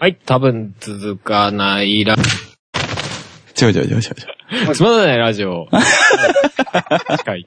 [0.00, 2.14] はい、多分続かないラ、
[3.60, 4.74] 違う違う違う違う違う。
[4.74, 5.68] つまらないラジオ。
[7.18, 7.46] 近い。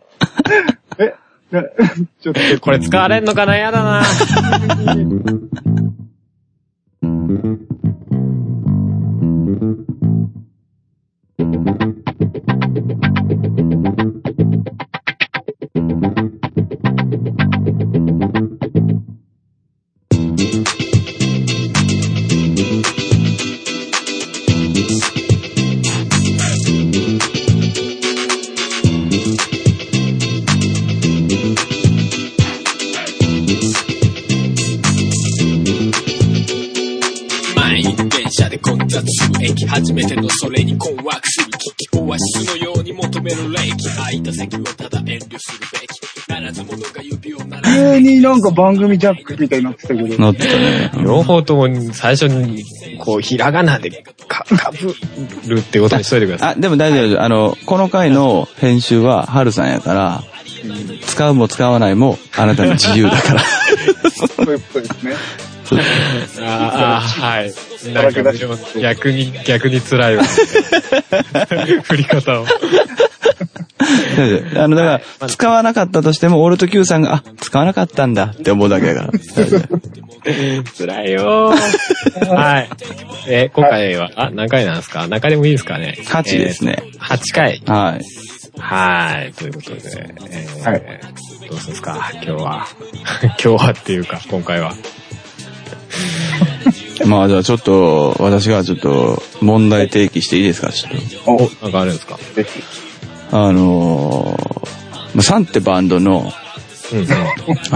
[1.00, 1.16] え
[1.50, 1.64] な
[2.22, 3.58] ちょっと、これ使われんのかな？
[3.58, 4.04] やだな。
[48.24, 50.18] なんか番組ジャックみたいになってたけど。
[50.18, 50.92] なってたね。
[51.04, 52.64] 両方とも最初に、
[53.00, 53.92] こう、ひらがなで
[54.28, 54.96] か、 かぶ
[55.48, 56.54] るってことにしといてください。
[56.54, 57.22] あ、でも大丈夫。
[57.22, 60.24] あの、この回の編集はハルさんやから、
[61.06, 63.42] 使うも使わないもあなたの自由だから。
[64.28, 65.14] そういうことですね。
[66.42, 67.54] ああ、はい。
[67.94, 68.24] なんか
[68.80, 70.24] 逆に、逆に辛いわ。
[71.84, 72.46] 振り方を。
[74.56, 79.10] あの、だから、使わなかったとしても、俺と Q さんが、あ、使わなかったんだって思うだけやから。
[80.78, 82.28] 辛いよー。
[82.34, 82.70] はい。
[83.28, 85.08] え、今回は、あ、何回なんですか？
[85.10, 86.84] 何回でもいいですかね？8ですね。
[86.86, 87.00] えー。
[87.00, 87.62] 8回。
[87.66, 88.06] はい。
[88.62, 89.34] はい。
[89.34, 89.82] ということで、
[90.30, 90.84] えーはい
[91.50, 92.10] どうするんですか？
[92.14, 92.68] 今日は。
[93.44, 94.74] 今日はっていうか、今回は。
[97.06, 100.72] まあじゃあちょっと、私がちょっと問題提起していいですか？
[100.72, 100.92] ちょっ
[101.26, 102.18] おお、、なんかあるんですか？
[102.36, 102.60] ぜひ。
[102.62, 102.66] と。
[103.36, 106.32] あのー、まあサンってバンドの。
[106.92, 107.02] あの、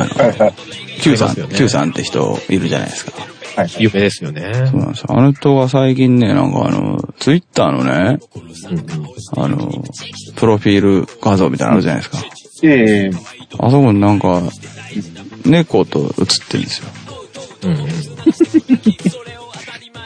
[0.01, 0.53] はいはい。
[1.01, 3.11] Q さん、ね Q さんって人いるじゃないですか。
[3.55, 3.69] はい。
[3.79, 4.53] 有名ですよね。
[4.53, 5.05] そうなんですよ。
[5.09, 8.19] あの人が最近ね、なんかあの、ツイッターのね、
[8.69, 8.85] うんうん
[9.35, 9.71] あの、
[10.35, 12.17] プロフィール画像みたいなのあるじゃないですか。
[12.63, 13.11] ええ
[13.59, 14.43] あそこになんか、
[15.43, 16.87] 猫と写ってるんですよ。
[17.63, 17.77] うんうん。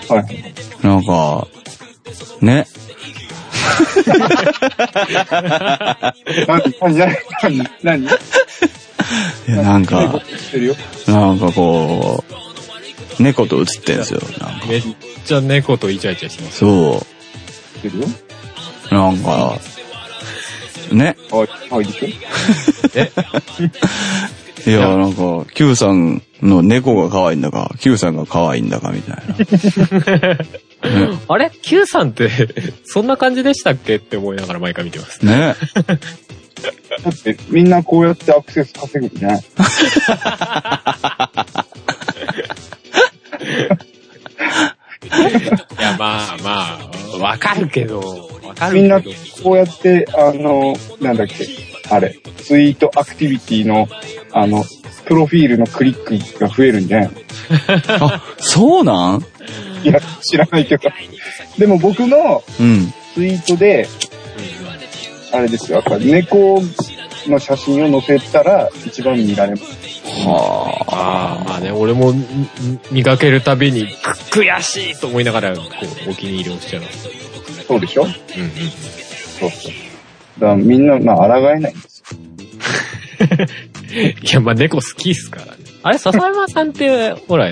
[0.07, 0.53] はい。
[0.81, 1.47] なんか、
[2.39, 2.67] ね。
[6.47, 10.21] 何何何何なんか。
[11.07, 12.23] なんかこ
[13.19, 14.21] う、猫と写ってるんですよ。
[14.39, 14.83] なんかめっ
[15.25, 16.59] ちゃ猫とイチャイチャしてます。
[16.59, 17.01] そ。
[18.91, 18.93] う。
[18.93, 19.59] なんか、
[20.91, 21.15] ね。
[21.31, 22.07] はい、はいでしょ
[22.95, 23.11] え
[24.65, 30.37] いや、なんか、Q さんの猫が可愛いんだか、Q さんが可愛いんだかみたいな。
[31.27, 32.29] あれ ?Q さんって、
[32.85, 33.95] そんな感じでしたっけ？
[33.95, 35.25] って思いながら毎回見てます。
[35.25, 35.55] ね。
[35.83, 39.43] だって、みんなこうやってアクセス稼ぐね。
[45.03, 46.79] いや、まあま
[47.15, 47.99] あ、わかるけど、
[48.43, 48.81] わかるけど。
[48.81, 49.01] みんな
[49.43, 51.35] こうやって、あの、なんだっけ、
[51.91, 53.87] あれ、ツイートアクティビティの、
[54.31, 54.63] あの、
[55.05, 58.05] プロフィールのクリックが増えるんじゃないの？
[58.07, 59.25] あ、そうなん？
[59.83, 60.89] いや、知らないけど。
[61.57, 62.93] でも僕のうん。
[63.13, 63.87] ツイートで、
[65.33, 66.61] あれですよ、やっぱ猫
[67.27, 69.63] の写真を載せたら一番見られます。
[70.25, 72.23] はああ、まあね、俺もみ
[72.91, 75.61] 見かけるたびに、く、悔しいと思いながら、こ
[76.07, 77.09] う、お気に入りをしちゃいます。
[77.67, 78.03] そうでしょ？
[78.03, 78.15] うんうん。
[79.39, 79.71] そうそう。
[80.39, 82.17] だからみんな、まあ、抗えないんですよ。
[84.23, 85.51] いや、まあ猫好きっすからね。
[85.83, 87.49] あれ、笹山さんって、ほら、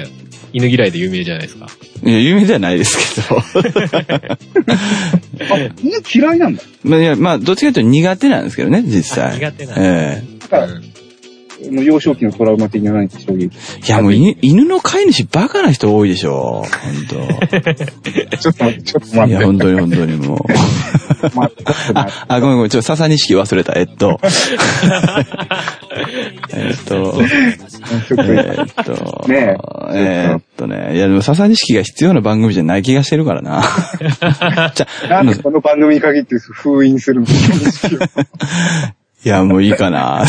[0.54, 1.68] 犬嫌いで有名じゃないですか。
[1.68, 2.10] あ。
[2.10, 3.38] いや、有名ではないですけど。
[3.38, 3.44] あ、
[5.84, 6.64] みんな嫌いなんだ。
[6.84, 9.32] まあ、いや、まあ、どっちかというと苦手なんですけどね、実際。
[9.32, 10.68] あ苦手なんだえだから、
[11.72, 13.52] もう幼少期のトラウマ的な何かそういう。
[13.84, 16.64] えいや、もう犬犬の飼い主バカな人多いでしょ。
[16.64, 17.06] 本
[18.40, 19.26] ちょっと待って、ちょっと当。
[19.26, 19.46] いや、待って。
[19.46, 20.40] 本当に本当にもう。
[21.96, 23.74] あ、あ、ごめんごめん、ちょっと笹錦忘れた。
[23.76, 24.20] えっと。
[26.52, 29.58] えっと、えっと、ね
[29.92, 33.64] ええっとね、いやでも笹錦が必要な番組じゃない気がしてるからな。
[34.74, 37.28] じゃあ、なんでこの番組に限って封印するの？
[39.24, 40.26] いや、もういいかな。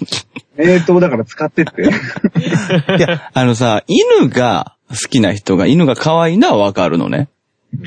[0.56, 1.82] 名刀だから使ってって。
[1.82, 7.28] いや、あのさ、犬が好きな人が犬が可愛いのはわかるのね。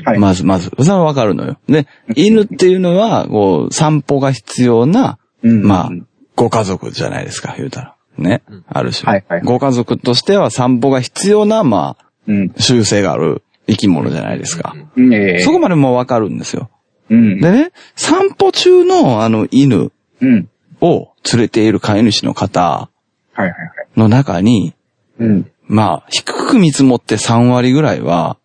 [0.04, 0.18] はい。
[0.18, 0.70] まず、まず。
[0.78, 1.58] それはわかるのよ。
[1.68, 1.86] で、
[2.16, 5.90] 犬っていうのは、こう、散歩が必要な、うんまあ、
[6.36, 7.94] ご家族じゃないですか、言うたら。
[8.16, 8.42] ね。
[8.68, 9.10] ある種。
[9.10, 12.52] はいはいご家族としては散歩が必要な、まあ、うん。
[12.56, 14.74] 習性がある生き物じゃないですか。
[15.40, 16.70] そこまでもうわかるんですよ。
[17.10, 17.40] うん。
[17.40, 19.92] でね、散歩中のあの犬うん。
[20.80, 22.88] を連れている飼い主の方。
[23.96, 24.74] の中に、
[25.18, 25.50] うん。
[25.66, 28.38] まあ、低く見積もって3割ぐらいは。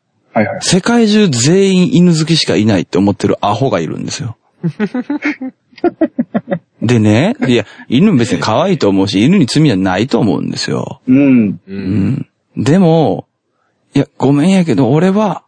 [0.62, 4.38] 世界中全員犬好きしかいないって思ってるアホがいるんですよ。
[6.82, 11.02] でね、いや、犬別に可愛いと思うし、犬に罪はないと思うんですよ。
[11.08, 11.50] うん。
[11.50, 11.60] う。
[11.68, 12.28] うんん。
[12.58, 13.28] でも、
[13.94, 15.44] いや、ごめんやけど、俺は、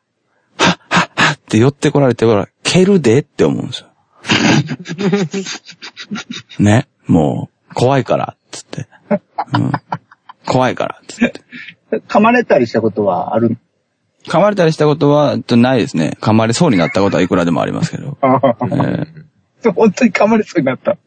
[0.58, 3.88] はっはっはって寄ってこられて、ほら、蹴るでって思うんですよ。
[6.60, 6.88] ね。
[7.08, 8.88] もう、怖いから、つって。
[9.54, 9.72] うん。
[10.46, 11.34] 怖いから、つって。
[12.08, 13.58] 噛まれたりしたことはある？
[14.28, 16.18] 噛まれたりしたことは、とないですね。
[16.22, 18.18] 噛まれそうになったことはいくらでもありますけど。
[18.24, 19.06] えー
[19.76, 20.98] 本当に噛まれそうになった。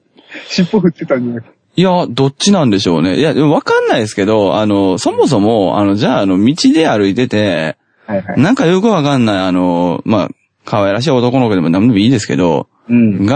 [0.46, 1.54] 尻尾振ってたんじゃなくて。
[1.76, 3.18] いや、どっちなんでしょうね。
[3.18, 7.76] いや、わかんないですけど、あの、そもそも、あの、じゃあ、あの、道で歩いてて、
[8.06, 8.40] はいはい。
[8.40, 10.28] なんかよくわかんない、あの、まあ、
[10.64, 13.26] 可愛らしい男の子でも何でもいいですけど、うん。
[13.26, 13.34] が、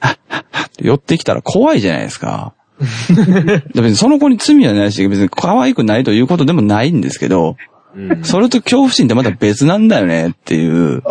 [0.00, 2.54] はっはっはって寄ってきたら怖いじゃないですか。
[2.78, 11.02] で別にその子に罪はないし、別に可愛くないということでもないんですけど、うんそれと恐怖心ってまた別なんだよねっていう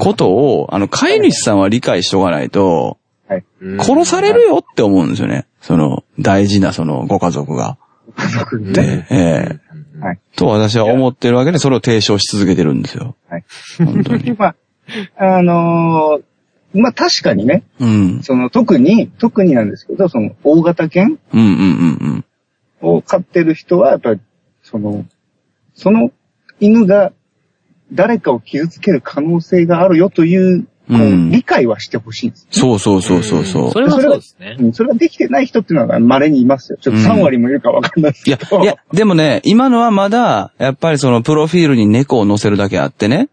[0.00, 2.98] ことを、あの、飼い主さんは理解しとかないと、
[3.78, 5.46] 殺されるよって思うんですよね。
[5.60, 7.78] その、大事なそのご家族が。
[8.16, 9.70] 家族にでね。、ええ
[10.00, 10.18] はい。
[10.34, 13.14] と私は思ってるわけで、それを提唱し続けてるんですよ。
[13.28, 13.44] はい。
[13.78, 14.32] 本当に。
[14.36, 14.54] まあ、
[15.16, 16.22] あのー
[16.72, 18.22] まあ確かにね、うん。
[18.22, 22.24] その特に、特になんですけど、その大型犬うんうんうん
[22.82, 22.96] うん。
[22.96, 24.20] を飼ってる人は、やっぱり、
[24.62, 25.04] その、
[25.74, 26.10] その
[26.60, 27.12] 犬が
[27.92, 32.48] 誰かを傷つける可能性があるよという、こううん理解はしてほしいんです。
[32.50, 33.70] そうそうそうそうそう。
[33.70, 34.56] それはそうですね。
[34.58, 36.78] うんそれができてない人っていうのは稀にいますよ。
[36.80, 38.60] ちょっと3割もいるかわかんないですいや、けど。
[38.60, 43.28] いや、でもね、今のはまだ、やっぱりそのプロフィールに猫を載せるだけあってね、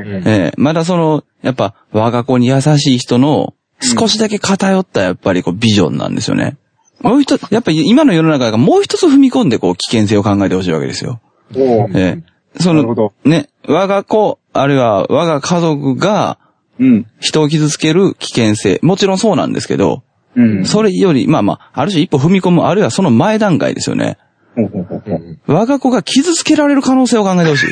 [0.00, 6.56] はいはいええまだその、やっぱ我が子に優しい人の少しだけ偏ったやっぱりこうビジョンなんですよね。
[7.00, 11.20] もう一つ、やっぱり今の世の中がもう一つ踏み込んでこう危険性を考えてほしいわけですよ。
[11.54, 12.22] おうええ
[12.58, 13.12] その、なるほど。
[13.24, 16.38] ね、我が子、あるいは我が家族が
[16.78, 17.06] うん。
[17.20, 20.02] 人を傷つける危険性、もちろんそうなんですけど、
[20.34, 20.64] うん。
[20.66, 24.18] それより、まあまあ、ある種一歩踏み込む、あるいはその前段階ですよね。
[25.46, 27.68] 我が子が傷つけられる可能性を考えてほしい。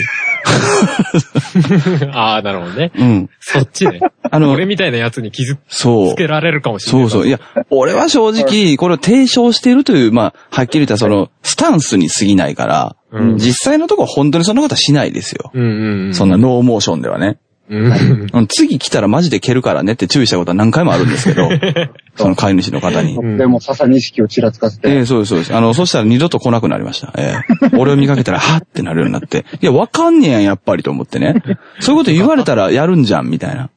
[2.12, 2.92] ああ、なるほどね。
[2.94, 3.31] うん。
[3.40, 4.00] そっちね。
[4.31, 5.86] あの俺みたいなやつに傷つ。
[6.16, 7.10] けられるかもしれない。
[7.10, 7.28] そうそう。
[7.28, 7.40] いや、
[7.70, 15.52] 俺は正直、これを提唱しているという、まあ、はっきり言ったその、スタンスに過ぎないから、うん実際のところ本当にそんなことはしないですよ。
[15.54, 16.14] うんうんうん。
[16.14, 17.38] そんなノーモーションではね。
[17.69, 18.28] うん。
[18.32, 21.49] うん次来たらマジで蹴るからねって注意したことは何回もあるんですけど、
[22.16, 23.16] その飼い主の方に。
[23.16, 24.90] うんでも、笹錦をちらつかせて。
[24.90, 25.55] ええそうです、そうです。
[25.55, 27.12] あの、そしたら二度と来なくなりました。
[27.16, 27.37] え
[27.72, 29.44] え俺を見かけたら、はってなるようになって。
[29.61, 31.43] いや、わかんねえやん、やっぱりと思ってね。
[31.81, 33.70] そういうこと言われたらやるんじゃん、みたいな。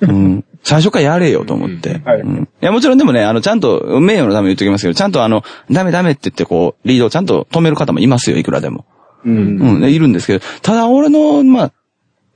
[0.00, 0.44] うん。
[0.62, 2.00] 最初からやれよと思って。
[2.04, 2.48] はいうん。
[2.60, 8.84] いや、もちろんでもね、あの、ちゃんと、名誉のために言っときますけど、ちゃんとあの、ダメダメって言ってこう、リードをちゃんと止める方もいますよ、いくらでも。
[9.24, 9.36] うん。
[9.36, 9.38] う
[9.78, 11.72] ん、ねいるんですけど、ただ俺の、まあ、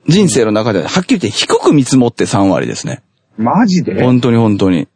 [0.09, 3.03] 人生の中でははっきり言って低く見積もって3割ですね。
[3.37, 4.03] マジで？
[4.03, 4.89] 本当に本当に。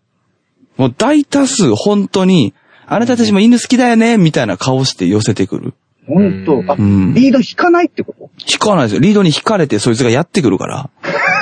[0.76, 2.54] もう大多数本当に、
[2.86, 5.74] あなたたちも犬好きだよね、みたいな顔して寄せてくる。
[6.06, 6.64] 本当？
[6.72, 8.30] あ、うんリード引かないってこと？
[8.50, 9.00] 引かないですよ。
[9.00, 10.90] リードに引かれてそいつがやってくるから。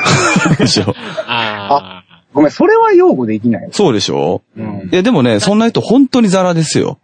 [0.59, 0.95] でしょ
[1.27, 2.05] ああ。
[2.35, 3.69] ごめん、それは擁護できない。
[3.73, 6.99] そうでしょうんいやでもね、そんな人本当にザラですよ。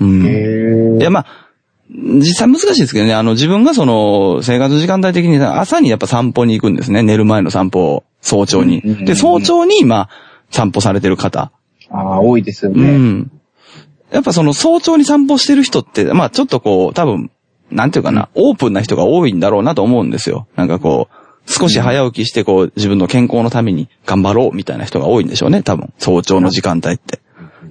[0.00, 0.26] うん。
[0.26, 1.26] へいやまあ、
[1.90, 7.02] 実際難しいですけどね、あの自分がその生活時間帯的に朝にやっぱ散歩に行くんですね。
[7.02, 9.04] 寝る前の散歩を早朝にうんうんうん。
[9.06, 10.10] で、早朝にまあ
[10.50, 11.50] 散歩されてる方。
[11.90, 12.96] ああ、多いですようね。
[12.96, 13.30] ん。
[14.10, 17.30] やっぱその早朝に散歩してる人って、まあちょっとこう、多分、
[17.70, 20.46] なんていうかな、オープンな人が多いんだろうなと思うんですよ。
[20.56, 25.92] なんかこう、少し早起きしてこう、自分の健康のために頑張ろうみたいな人が多いんでしょうね、多分。
[25.98, 27.20] 早朝の時間帯って。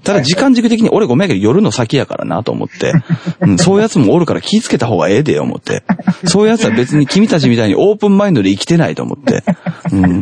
[0.08, 2.94] ただ時間軸的に俺ごめんやけど夜の先やからなと思って、
[3.42, 5.84] うん、そういうやつもおるから気ぃつけた方がええで思って。
[6.24, 9.44] そういうやつは別に君たちみたいにオープンマインドで生きてないと思って。
[9.92, 10.22] うん。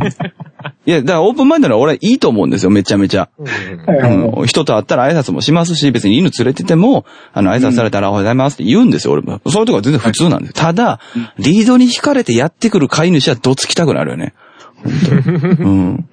[0.88, 3.30] いや、だからオープンマインドなら俺はいいと思うんですよ、めちゃめちゃ。
[3.38, 9.40] うん、人と会ったら挨拶もしますし、別に犬連れてても、あの、挨拶されたらおはようございますって言うんですよ、俺も。
[9.48, 10.54] そういうとこは全然普通なんです。
[10.54, 11.00] ただ、
[11.38, 14.34] リードに引かれてやってくる飼い主はどつきたくなるよね。
[14.76, 14.94] 本
[15.24, 16.06] 当にうん。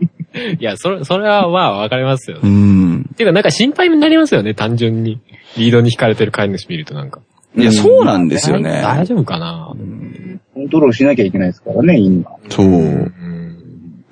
[0.58, 2.38] いや、それ、それはまあわかりますよ。
[2.42, 3.04] うっん。
[3.16, 5.20] ていうかなんか心配になりますよね、単純に。
[5.56, 7.20] リードに引かれてる飼い主見るとなんか。
[7.56, 8.80] いや、そうなんですよ大ね。
[8.82, 9.74] 大丈夫かな
[10.54, 12.38] コントロールしなきゃいけないですからね、犬は。
[12.48, 12.66] そう。
[12.66, 13.08] うん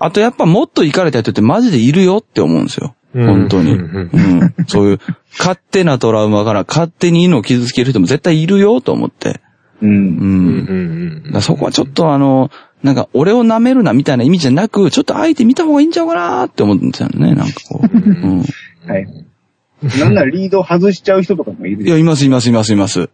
[0.03, 2.95] あとやっぱもっと行かれた人ってマジでいるよって思うんですよ。
[3.15, 3.73] うん本当に。
[3.75, 4.55] ううんん。
[4.67, 4.99] そういう、
[5.39, 9.41] 勝手なトラウマから勝手に犬を傷つける人も絶対いるよと思って。
[9.83, 9.87] う。
[9.87, 11.23] うん。
[11.35, 12.51] うんそこはちょっとあの、
[12.83, 17.97] なんか、俺を舐めるなみたいな意味じゃなく、ちょっと相手見た方がいいんちゃうかなって思うんですよね、なんかこう。
[17.97, 18.39] うん。
[18.87, 19.07] はい。
[19.99, 23.01] なんならリードを外しちゃう人とかもいるいや、います、います、います、います。
[23.01, 23.11] う。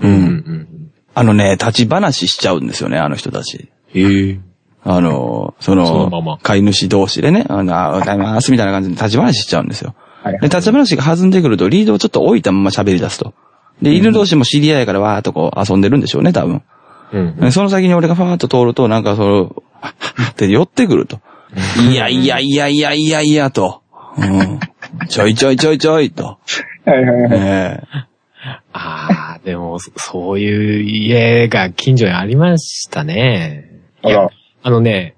[0.00, 0.14] うんん。
[0.14, 0.68] うん
[1.14, 3.68] あのね、立ち話しちゃうんですよね、あの人たち。
[3.92, 4.40] へえ。
[4.84, 9.96] あの、その、そのまま飼い主同士でね、あの、あ、歌います、みたいな感じで立ち話しちゃうんですよ。
[10.22, 13.34] はいで、立ち話が弾んでくると、リードをちょっと置いたまま喋り出すと。
[13.82, 16.62] で、犬同士も知り合いやからわーっとこう遊んでるんでしょうね、多分。
[17.12, 17.36] うん。
[17.36, 19.42] でその先に俺がファーッと通ると、なんかその、
[19.80, 21.20] はっはって寄ってくると。
[21.90, 23.82] いやいやいやいやいやいやと。
[24.18, 24.60] うん。
[25.08, 26.38] ちょいちょいちょいちょいと。
[26.84, 27.40] はいはいはい。
[27.40, 27.80] え
[28.72, 33.70] ああ、でも、そそういう家が近所にありましたね。
[34.02, 34.30] あら。
[34.62, 35.16] あのね、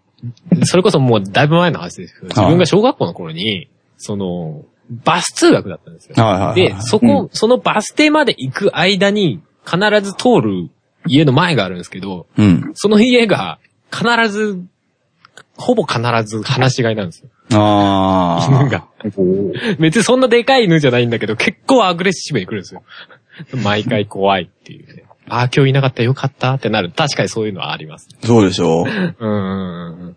[0.64, 6.14] それこそもうだいぶ前の話ですけど、自分が小学校の頃に、その、バス通学だったんですよ。
[6.18, 6.54] えはいはいはい。
[6.56, 10.70] で、そこ、そのバス停まで行く間に、必ず通る
[11.06, 12.70] 家の前があるんですけど、うん。
[12.74, 13.58] その家が、
[13.92, 14.62] 必ず、
[15.56, 17.30] ほぼ必ず話し飼いなんですよ。
[17.58, 18.60] ああ。
[18.62, 18.86] 犬が。
[19.78, 22.82] 別にそんなでかい犬じゃないんだけど、結構アグレッシブに来るんですよ。
[23.62, 25.04] 毎回怖いっていうね。
[25.28, 26.90] ああ、今日いなかったよかったってなる。
[26.90, 28.08] 確かにそういうのはあります。
[28.22, 28.86] そうでしょう。
[29.18, 30.16] うん。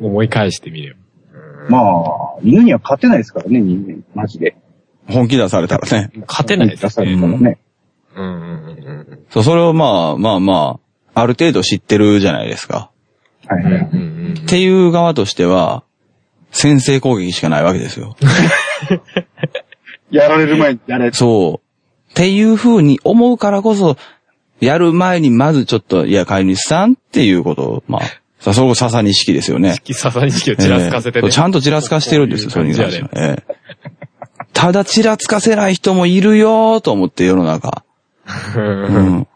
[0.00, 0.98] 思い返してみれば。
[1.68, 1.82] まあ、
[2.42, 4.04] 犬には勝てないですからね、人間。
[4.14, 4.56] マジで。
[5.06, 6.10] 本気出されたらね。
[6.26, 7.20] 勝てないです出されね。
[7.20, 7.58] たらね。
[8.16, 8.63] うんうん。
[9.30, 10.78] そう、それをまあまあま
[11.14, 12.90] あ、ある程度知ってるじゃないですか。
[13.46, 13.82] はいはい。
[13.82, 15.84] っていう側としては、
[16.50, 18.16] 先制攻撃しかないわけですよ。
[20.10, 21.12] やられる前にやれ。
[21.12, 22.10] そう。
[22.12, 23.96] っていう風に思うからこそ、
[24.60, 28.02] やる前にまずちょっと、いや、飼い主さんっていうことを、まあ、
[28.38, 29.70] さ、そこ笹錦ですよね。
[29.88, 29.94] うん。
[29.94, 31.26] ささに式をちらつかせてね。
[31.26, 33.10] ええちゃんとちらつかしてるんですよ、それに関しては。
[33.16, 33.54] ええ
[34.52, 37.84] ただちらつかせない人もいるよーと思って世の中。
[38.56, 39.28] ううんん。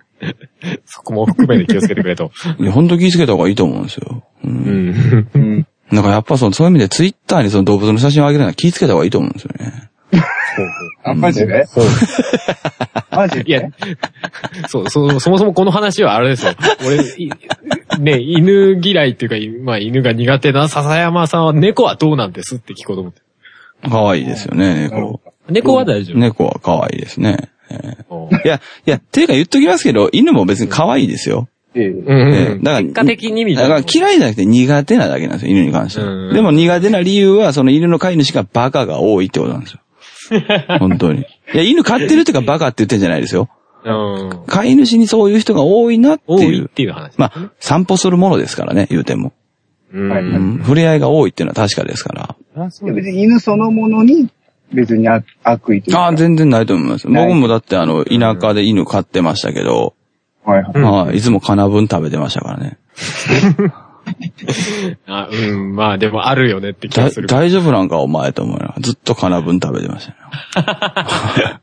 [0.87, 2.33] そこも含めて気をつけてくれと。
[2.59, 4.25] いや、本当気をつけた方がいいと思うんですよ。
[4.45, 4.49] う。
[4.49, 5.29] うんん。
[5.35, 5.67] うん。
[5.91, 9.91] なんかやっぱその、そういう意味でツイッターにその動物の写真を上げるのは気をつけた方がいいと思うんですよね。
[11.05, 11.67] あ、マジで？
[13.11, 13.51] マジで？
[13.51, 13.63] いや、
[14.67, 16.53] そう、そ、そもそもこの話はあれですよ。
[16.85, 17.31] 俺、い
[18.01, 23.23] ね、犬嫌いっていうか、まあ犬が苦手な笹山さんは猫はどうなんですって聞こうと思って。
[23.89, 25.21] 可愛いですよね、猫。
[25.49, 26.19] 猫は大丈夫。
[26.19, 27.51] 猫は可愛いですね。
[27.71, 31.49] えおえいや、いや、ていうか言っときますけど、犬も別に可愛いですよ。
[31.75, 33.87] ええうんだから結果的にみただからいな。
[33.93, 36.07] 嫌いじゃなくて苦手なだけなんですよ、犬に関しては。
[36.09, 39.81] うんでも苦手な理由は、その犬の飼い主がバカが多いってことなんですよ。
[40.79, 41.21] 本当に。
[41.21, 43.49] いや、犬飼ってるっていうかバカって言ってんじゃないですよ。
[43.85, 44.43] うん。
[44.47, 46.69] 飼い主にそういう人が多いなって多いっいう。
[46.69, 47.13] ていう話。
[47.17, 49.33] まあ、散歩するものですからね、言うても。
[49.93, 50.59] うん。
[50.63, 52.37] 触れ合いが多いっていうのは確かですから。
[52.57, 54.29] あそう別に犬そのものに、
[54.73, 56.03] 別に悪悪意というか。
[56.03, 57.07] ああ、全然ないと思います。
[57.09, 59.95] 僕もだってあの、田舎で犬飼ってましたけど、
[60.45, 60.73] はいはい。
[60.75, 62.79] うんはい、いつも金分食べてましたからね。
[65.07, 67.29] あ、うん、まあでもあるよねって気だがする。
[67.29, 70.17] 大丈夫なんかお前と思いながらずっと金分食べてましたよ。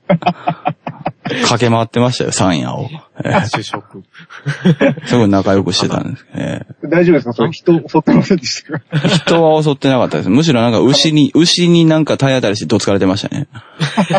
[1.47, 2.87] 駆け回ってましたよ、山野を。
[3.23, 4.03] ええ主食。
[5.05, 6.25] すごい仲良くしてたんです。
[6.35, 7.33] え大丈夫ですか？
[7.33, 8.81] それ人襲ってませんでしたか？
[9.05, 10.29] え人は襲ってなかったです。
[10.29, 13.47] むしろなんか 牛に、牛になんか体当たりしてどつかれてましたね。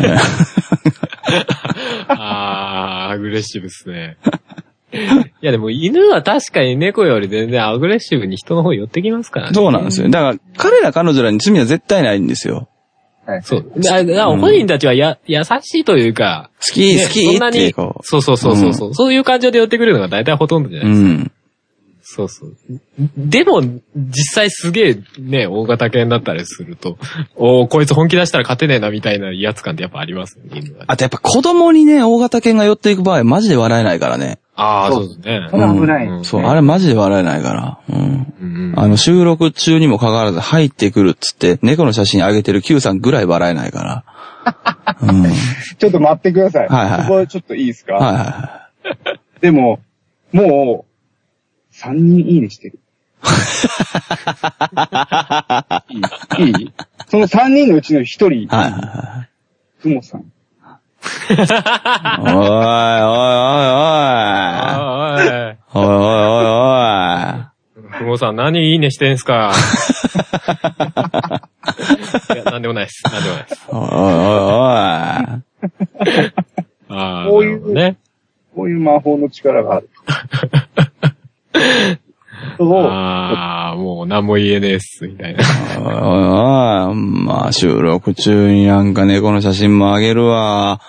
[0.02, 0.16] え
[2.08, 4.16] あー、アグレッシブっすね。
[4.92, 4.98] い
[5.42, 9.50] やでも犬は確かに猫より全然アグレッシブに人の方寄ってきますからね。
[9.52, 10.08] えそうなんですよ。
[10.08, 12.68] だから、彼ら彼女らに罪は絶対ないんですよ。
[13.26, 13.42] はい。
[13.42, 13.72] そう。
[13.76, 20.84] だだ本人たちはや、優しいというか、好き、ね好きそんなにってこ、そうそうそうそうそう、そういう感情で寄ってくるのが大体ほとんどじゃう。
[20.84, 21.22] ないうですか。
[21.22, 21.32] ん。
[22.08, 22.56] そうそう。
[23.16, 23.62] でも、
[23.96, 26.98] 実際すげえね、大型犬だったりすると、
[27.34, 30.62] おーこいつ本気出したら勝てねえなみたいな威圧感ってやっぱありますよね。
[30.86, 34.38] あとやっぱ子供にね、大型犬が寄っていく場合、マジで笑えないからね。
[34.56, 35.56] ああ、そそううですねそ。
[35.58, 36.06] れは危ない。
[36.06, 37.78] うんそう、あれマジで笑えないから。
[37.88, 37.96] うん。
[37.98, 44.04] うんうんあの、収録中にもかかわらず入ってくるっつって、猫の写真上げてる Q さんぐらい笑えないから。
[45.02, 45.22] うん。
[45.22, 45.32] はい
[45.78, 46.68] ちょっと待ってください。
[46.68, 47.94] はいはいここちょっといいですか？
[47.94, 48.68] はいは
[49.40, 49.80] でも、
[50.32, 52.78] もう、3人いいねしてる。
[56.38, 56.50] いい？
[56.50, 56.72] いい？
[57.08, 58.46] その3人のうちの1人、い。
[58.46, 59.28] はいはいはい。
[59.78, 60.24] ふもさん。
[61.28, 62.86] おいおいおい
[63.66, 64.42] お
[65.18, 65.36] い。
[65.74, 66.46] おいおいおいおい。
[66.46, 66.62] お
[67.42, 67.46] い。
[67.98, 69.52] ふもさん何いいねしてんすか
[72.34, 73.02] いや、なんでもないです。
[73.04, 73.62] なんでもないです。
[73.68, 75.36] おいおいおいおい。
[76.88, 77.96] ああ、こういうね。
[78.54, 79.88] こういう魔法の力がある。
[82.58, 85.42] そう、ああ、もう何も言えねえっす、みたいな。
[85.78, 86.00] おいおい
[86.90, 86.94] おい。
[86.94, 90.80] まあ、収録中になんか猫の写真もあげるわ。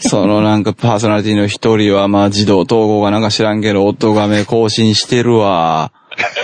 [0.00, 5.92] そのなんかパーソナリティの一人は、まあ児童統合がなんか知らんけど、音がめ更新してるわ。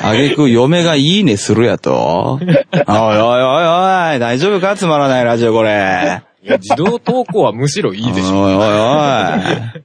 [0.03, 2.39] あげく嫁がいいねするやと。
[2.39, 4.77] おいおいおいおい、大丈夫か？
[4.77, 6.23] つまらないラジオこれ。
[6.45, 8.43] いや、自動投稿はむしろいいでしょ。
[8.43, 9.85] おいおいおい。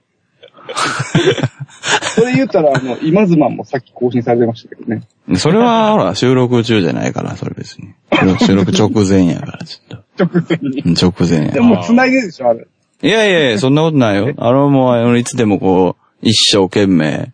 [2.16, 5.04] それ言ったら、あの、今妻もさっき更新されてましたけどね。
[5.36, 7.94] それは、ほら、収録中じゃないから、それ別に。
[8.40, 10.96] 収録直前やから、ちょっ直前に。
[10.96, 11.08] と。
[11.08, 11.62] 直前やで。
[11.62, 12.68] も、繋いでるでしょ、あれ。
[13.02, 14.34] いやいやいや、そんなことないよ。
[14.38, 17.32] あの、もう、いつでもこう、一生懸命、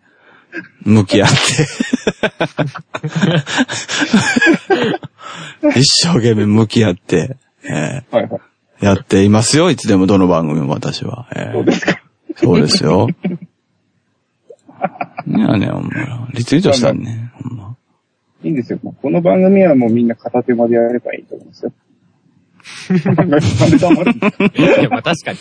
[0.84, 1.36] 向き合って。
[5.76, 8.28] 一生懸命向き合って、えはいはい。
[8.28, 8.40] ー
[8.80, 9.70] やっていますよ。
[9.70, 11.26] いつでもどの番組も私は。
[11.34, 11.95] えーそうですか。
[12.36, 13.08] そうですよ。
[15.26, 16.28] いやね、ほんま。
[16.34, 17.32] リツイートしたね。
[17.42, 17.76] ほんま。
[18.42, 18.78] いいんですよ。
[19.02, 21.72] この番組はもうみんな片手までやればいいと思うんですよ。
[24.78, 25.38] いや、まあ確かに。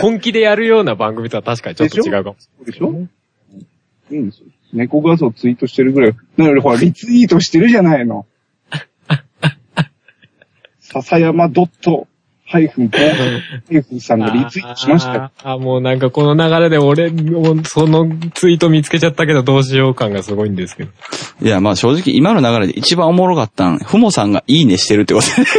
[0.00, 2.36] 本気でやるような番組とは確かにちょっと違うかも。
[2.64, 3.06] でしょ？
[4.10, 4.46] いいんですよ。
[4.72, 6.14] 猫画像ツイートしてるぐらい。
[6.36, 8.26] なので、ほら、リツイートしてるじゃないの。
[10.80, 12.06] 笹山ドット
[12.52, 13.00] ハイフン、ハ
[13.70, 15.30] イフンさんがリツイートしましたよ。
[15.42, 17.08] あもうなんかこの流れで俺、
[17.64, 20.90] そのツイート見つけちゃったけどどうしよう感がすごいんですけど。
[21.40, 25.56] いや、まあ正直今の流れで一番おもろかったん、ふもさんがいいねしてるってことやねんけ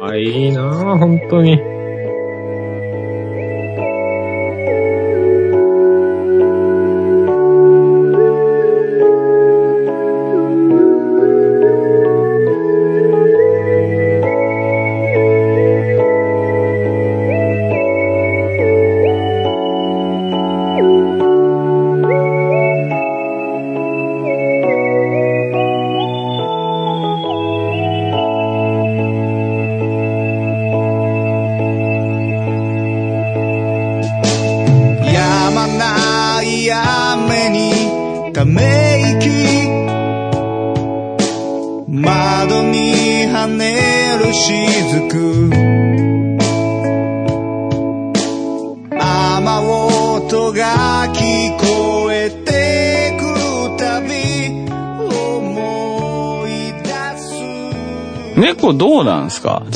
[0.00, 1.60] あ、いいなぁ、本当に。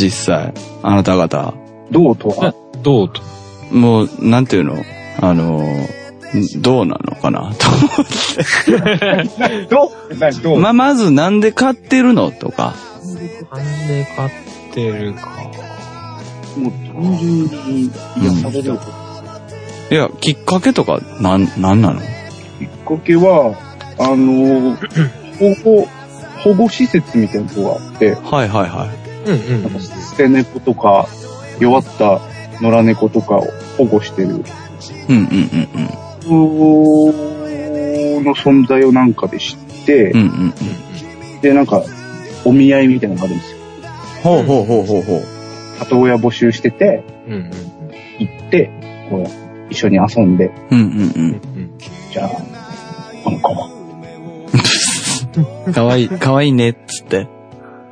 [0.00, 0.54] 実際。
[0.82, 1.52] あなた方。
[1.90, 2.54] どうとは。
[2.82, 3.20] どうと。
[3.70, 4.76] もう、なんていうの？
[5.20, 5.60] あの、
[6.60, 7.52] どうなのかな？
[7.58, 7.66] と
[9.68, 10.14] どう？
[10.18, 10.40] 何？
[10.40, 12.30] どう、まあ、まずなんで飼ってるの？
[12.30, 12.74] とか。
[13.04, 14.30] なんで買っ
[14.72, 15.50] てるか。
[16.56, 18.84] もう単純に癒されるこ
[19.88, 19.94] と。
[19.94, 22.00] いや、きっかけとか、なん、なんなの？
[22.00, 22.06] きっ
[22.86, 23.56] かけは、
[23.98, 24.76] あの、
[25.38, 25.88] 保護、
[26.44, 28.88] 保護施設みたいなとこがあって、はいはいは
[29.26, 31.09] うんうんなんか捨て猫とか、
[31.59, 32.20] 弱った
[32.61, 33.46] 野良猫とかを
[33.78, 34.33] 保護してる、い。
[34.33, 34.44] うん
[35.09, 35.50] うん
[36.28, 37.30] うん
[38.22, 40.20] の存在をなんかで知って、うん。
[40.20, 40.54] うんうん
[41.35, 41.40] うん。
[41.40, 41.83] で、なんか、
[42.44, 43.59] お見合いみたいなのがあるんですよ。
[44.22, 45.22] ほうほうほうほうほう。
[45.78, 47.50] 里親募集してて、うんうん
[48.18, 48.70] 行って、
[49.09, 51.00] こう、一緒に遊んで、うんうんうんう
[51.33, 51.78] ん
[52.12, 52.28] じゃあ、
[53.24, 53.70] この子も、
[55.66, 55.72] うん。
[55.72, 57.26] かわいい、かわいいね、っつって。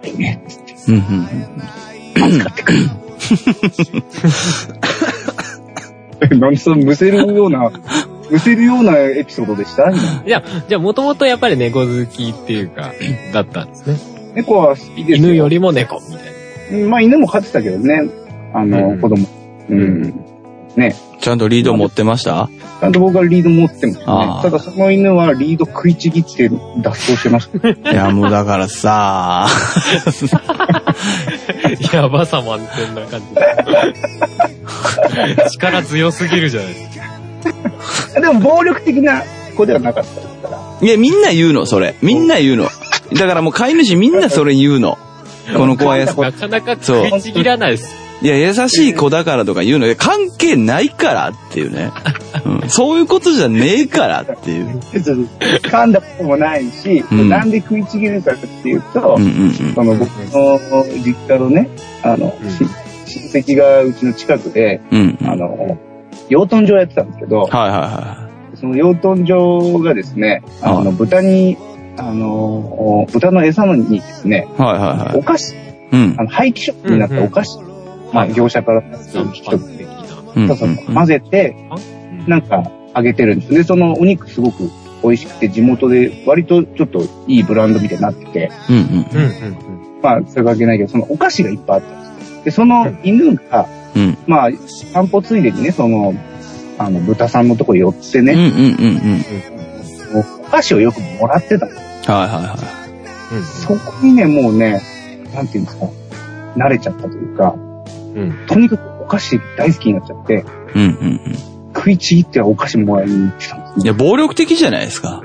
[0.04, 0.42] いいね、
[0.88, 1.24] うん
[2.48, 2.78] ってくる。
[6.38, 7.70] なんでそのむせるような、
[8.30, 9.90] むせるようなエピソードでした？
[9.90, 12.92] 今いや、じゃあもともとやっぱり猫好きっていうか、
[13.32, 13.96] だったんですね。
[14.34, 15.28] 猫は好きですよ。
[15.28, 16.24] 犬よりも猫みたい
[16.72, 16.76] な。
[16.78, 18.02] うんまあ犬も飼ってたけどね。
[18.52, 19.26] あの、うん子供。
[19.70, 20.02] うん。
[20.76, 20.94] ね。
[21.14, 21.20] うん。
[21.20, 22.48] ちゃんとリード持ってました？
[22.80, 24.38] ちゃんと僕はリード持ってますねあ。
[24.38, 27.68] あただその犬はリード食いちぎって脱走してました。
[27.70, 29.46] いや、もうだからさ、
[31.92, 33.26] やばさ満点な感じ。
[35.52, 36.98] 力強すぎるじゃないです
[38.14, 38.20] か。
[38.20, 39.22] でも暴力的な
[39.56, 40.58] 子ではなかったですから。
[40.80, 41.94] いや、みんな言うの、それ。
[42.02, 42.68] みんな言うの。
[43.14, 44.98] だからもう飼い主みんなそれ言うの。
[45.56, 48.07] この子はやす、なかなか食いちぎらないです。
[48.20, 49.94] いや、優しい子だからとか言うの。
[49.94, 51.92] 関係ないからっていうね。
[52.44, 54.78] うん、そういうことじゃねえからっていう。
[55.62, 60.58] 噛んだこともないし、うんなんで食いちぎるかっていうと、うんうんその僕の
[61.04, 61.68] 実家のね、
[62.02, 62.34] あの、
[63.06, 65.00] し親戚がうちの近くで、うん。
[65.00, 65.30] うんうん。
[65.30, 65.78] あの、
[66.28, 68.28] 養豚場やってたんですけど、はいはいは
[68.60, 71.56] その養豚場がですね、あの、はい豚に、
[71.96, 74.62] あの、豚の餌のにですね、い。
[74.62, 75.18] はいはいはい。
[75.18, 75.54] お菓子、
[75.92, 76.24] うんあ。
[76.24, 77.60] の、廃棄食品になったお菓子、
[78.12, 79.86] まあ、業者から一引き取って、
[80.36, 80.48] うん。
[80.48, 81.56] そうそう混ぜて、
[82.26, 83.54] なんか、あげてるんです。
[83.54, 84.70] で、そのお肉すごく
[85.02, 88.50] 美味しくて、地元で割とちょっといいブランドみたいになってて、
[90.02, 92.44] まあ、それがけないけど、そのお菓子がいっぱいあったんです。
[92.44, 94.18] で、その犬が、うん。
[94.26, 94.50] まあ、
[94.92, 96.14] 散歩ついでにね、その、
[96.78, 98.34] あの、豚さんのとこ寄ってね。
[100.14, 101.72] お菓子をよくもらってたの。
[101.72, 102.56] はいはいは
[103.32, 103.44] うん。
[103.44, 104.80] そこにね、もうね、
[105.34, 105.86] なんていうんですか、
[106.56, 107.54] 慣れちゃったというか、
[108.18, 108.46] ううん。
[108.46, 111.20] とにかくお菓子大好きになっちゃって、うんうんうん。
[111.74, 115.22] 食いちぎってはお菓子もらいに行ってたんですいや、暴力的じゃないですか。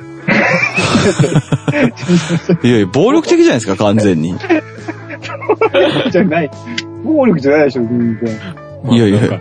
[2.64, 4.36] いやいや、暴力的じゃないですか、完全に。
[6.12, 6.52] じゃない。
[7.04, 8.40] 暴力じゃないでしょ、全然。
[8.96, 9.40] いやいや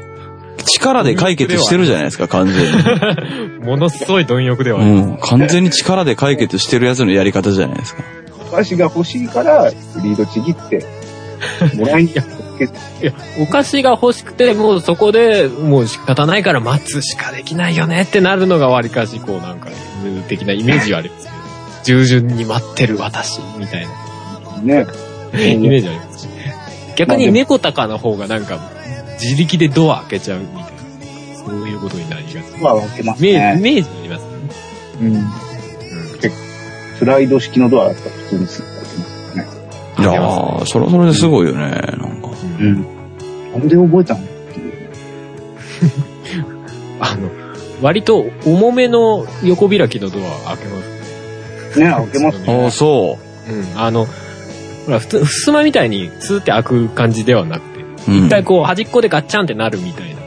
[0.64, 2.54] 力で解決してるじゃないですか、完全
[3.58, 3.66] に。
[3.66, 4.80] ものすごい貪欲では。
[4.80, 5.18] うん。
[5.20, 8.02] 完全に力で解決してるやつのやり方じゃないですか。
[8.48, 10.84] お菓子が欲しいから、リードちぎって、
[11.76, 19.70] もらいに行って、いや、お菓子が欲しくて、もうそこで、もう仕方ないから待つしかできないよねってなるのが割かし、こうなんか、
[20.04, 21.36] 犬的なイメージはありますけど、
[21.84, 24.86] 従順に待ってる私、みたいなね。
[25.34, 26.28] イメージありますし。
[26.96, 28.70] 逆に猫高の方がなんか、
[29.20, 30.68] 自力でドア開けちゃうみたいな、
[31.44, 32.36] そういうことになりがち。
[32.60, 33.72] まあ、分けますイメージ、イね。
[33.74, 34.28] メージありますね。
[35.00, 35.24] うん。
[36.98, 39.46] スライド式のドアだったら普通にすぐ開けますね。
[39.98, 41.60] いやー、それはそれですごいよね、
[41.98, 42.28] なんか。
[42.62, 42.86] うん。
[43.52, 44.20] なんで覚えたの？
[47.00, 47.28] あの、
[47.82, 50.82] 割と重めの横開きのドア開けま
[51.72, 51.80] す。
[51.80, 52.62] ね、開けますね。
[52.64, 53.80] ああ、そうん。
[53.80, 54.06] あの、
[54.86, 57.86] ほら、普通、ふすまみたいにツーって開く感じではなくて、う。
[58.08, 58.26] うん。
[58.26, 60.22] 一回こう端っこでガッチャンってなるみたいな。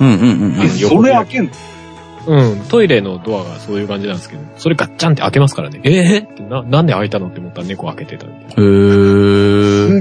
[0.00, 0.60] うんうんうんうん。
[0.62, 1.50] えそれ開けんの？
[2.24, 2.60] うん。
[2.68, 5.80] トイレのドアがそういう感じなんですけど、それガッチャンって開けますからね。
[5.82, 8.52] えー、ってな、なんで開いたのって思ったら猫開けてたみたいな。
[8.54, 9.31] へー。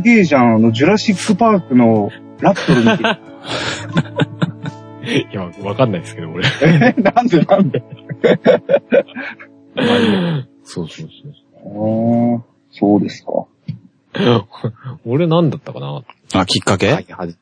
[0.01, 2.09] すげえじゃん、あの、ジュラシックパークの
[2.39, 2.97] ラプトルみたい。
[5.31, 6.45] いや、わかんないですけど、俺。
[6.61, 7.83] えなんでなんで？
[10.63, 11.07] そうそう
[11.63, 13.31] あーそうですか。
[14.15, 14.47] そう。
[15.05, 16.03] 俺なんだったかな？
[16.33, 16.91] あ、きっかけ？
[16.91, 17.35] はいはい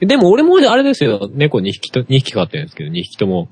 [0.00, 3.48] でも俺もあれですよ、猫2匹と、2匹飼ってるんですけど、2匹とも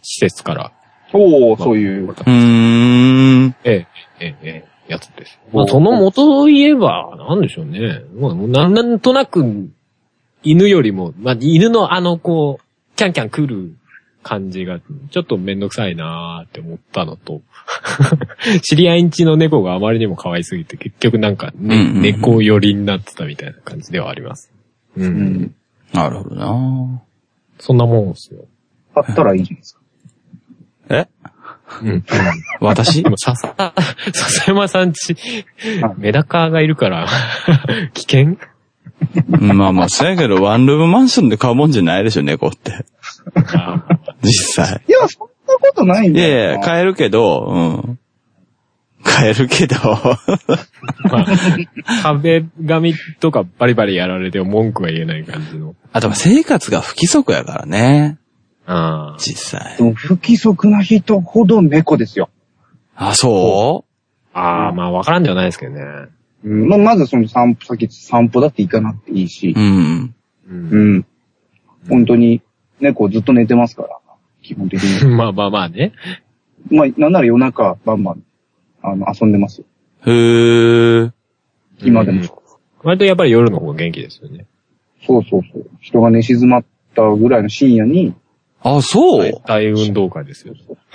[0.00, 0.72] 施設から、
[1.12, 2.08] そう、そういう。
[2.08, 3.54] うーん。
[3.64, 3.86] ええ、
[4.20, 5.38] ええ、ええ、やつです。
[5.52, 8.02] まあ、その元を言えば、なんでしょうね。
[8.16, 9.70] もうなんなんとなく、
[10.42, 13.74] 犬よりも、まあ、犬のあの、こう、キャンキャン来る
[14.22, 17.42] 感じが、ちょっとめんどくさいなーって思ったのと、
[18.62, 24.52] 知り合いんちの猫があまりにも可愛すぎて、結局なんか、ねうんうんうん猫寄りになってたみたいな感じではあります。
[24.96, 25.04] うん。
[25.04, 25.54] うん。
[25.92, 27.02] なるほどな
[27.58, 28.44] そんなもんですよ。
[28.94, 29.79] 買ったらいいじゃないですか。
[31.84, 32.04] えうん。
[32.60, 33.02] 私？
[33.02, 33.74] でも、ささ、
[34.12, 35.14] 笹山さんち
[35.82, 37.06] はい、メダカがいるから、
[37.94, 38.36] 危険？
[39.28, 42.84] まあまあ、そうやけど、ワンルームマンションで買うもんじゃないでしょ、猫って。
[43.54, 43.84] あ
[44.22, 44.82] 実際。
[44.86, 46.28] いや、そんなことないんいだよ。
[46.28, 47.58] やいや、買えるけど、う
[47.90, 47.98] ん。
[49.02, 49.76] 買えるけど、
[51.10, 51.26] まあ、
[52.02, 55.74] 壁紙とかバリバリやられても文句は言えない感じの。
[55.92, 58.18] あとは生活が不規則やからね。
[58.70, 59.16] ああ。
[59.18, 59.82] 実際で。
[59.82, 62.30] も不規則な人ほど猫ですよ。
[62.94, 63.84] あ、そ
[64.32, 65.82] ああ、まあわからんではないですけどね。
[66.44, 70.14] うん、まあ、まずその散歩先、散歩だって行かなくていいしう、うん。
[70.48, 70.52] う。
[70.52, 71.06] うんん。
[71.88, 72.42] 本当に
[72.80, 73.98] 猫ずっと寝てますから、
[74.42, 75.10] 基本的に。
[75.16, 75.92] まあまあまあね。
[76.70, 78.22] まあ、なんなら夜中バンバン、
[78.82, 79.66] あの、遊んでますよ。
[80.06, 81.12] へー。
[81.82, 82.20] 今でも。
[82.20, 82.40] うん
[82.82, 84.46] 割とやっぱり夜の方が元気ですよね。
[85.06, 85.66] そうそうそう。
[85.80, 88.14] 人が寝静まったぐらいの深夜に、
[88.62, 89.32] あ、そう？
[89.46, 90.54] 大運動会ですよ。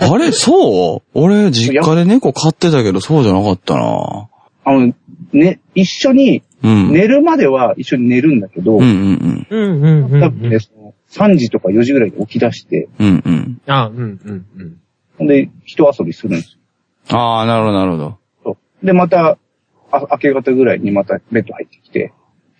[0.00, 1.18] あれそう？
[1.18, 4.28] 俺、実家で猫飼ってたけど、そうじゃなかったな
[4.64, 4.94] あの、
[5.32, 6.92] ね、一緒に、うん。
[6.92, 13.06] 寝るまでは一緒に寝るんだけど、うんうんうんうんうん多分ね、その3時とか4時ぐらいに起き出して、うん。
[13.06, 13.60] うんうん。
[13.66, 14.76] あうんうんうん。
[15.18, 16.58] ほんで、人遊びするんです
[17.10, 17.18] よ。
[17.18, 18.18] ああ、なるほど、なるほど。
[18.44, 19.38] そうで、また、
[19.90, 22.12] あ明け方ぐらいにまたベッド入ってきて、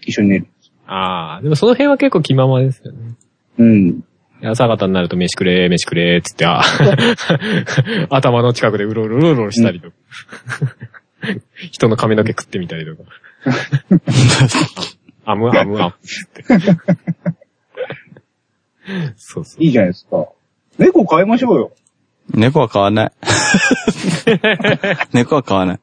[0.03, 0.47] 一緒に寝る。
[0.87, 3.15] ああ、でもその辺は結構気ままですよね。
[3.59, 4.05] うん。
[4.47, 6.63] 朝方になると飯くれ、飯くれ、つって、あ
[8.11, 9.97] 頭の近くでうろうろうろうろしたりとか。
[11.73, 13.03] 人の髪の毛食ってみたりとか。
[15.27, 16.45] あむあむあむ、つって。
[19.17, 19.63] そうそう。
[19.63, 20.29] いいじゃないですか。
[20.79, 21.73] 猫飼いましょうよ。
[22.31, 23.13] 猫は飼わない。
[25.13, 25.81] 猫は飼わない。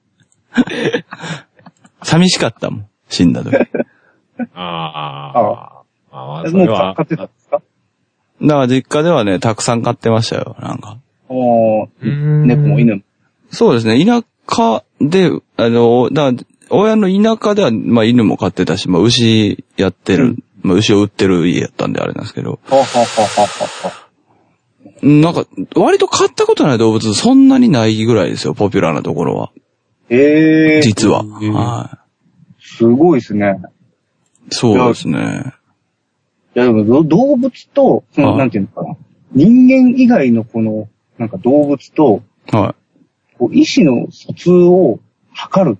[2.04, 2.90] 寂しかったもん。
[3.10, 3.52] 死んだ時。
[3.52, 3.68] だか
[4.54, 7.08] ああ、ああ、そもうれは飼っ。
[7.08, 7.62] てたんですか？
[8.42, 10.98] ら実家ではね、たくさん飼ってましたよ、なんか。
[11.30, 13.02] おーうん猫も犬も。
[13.52, 24.08] そうですね、田舎で、あの、だから親の田舎では、まあ犬も飼ってたし、まあ牛やってる、まあ牛を売ってる家やったんであれなんですけど、はははははは。
[25.02, 29.52] なんか、割と飼ったことない動物そんなにないぐらいですよ、ポピュラーなところは。
[30.10, 31.24] ええー、実は。
[31.24, 32.00] は
[32.60, 33.58] すごいですね。
[34.52, 34.56] い。
[34.56, 35.54] そうですね。
[36.56, 38.96] いやでもど動物と、そのはいなんていうのかな。
[39.34, 42.76] 人間以外のこの、なんか動物と、は
[43.38, 45.00] こう意思の疎通を
[45.34, 45.78] 図る、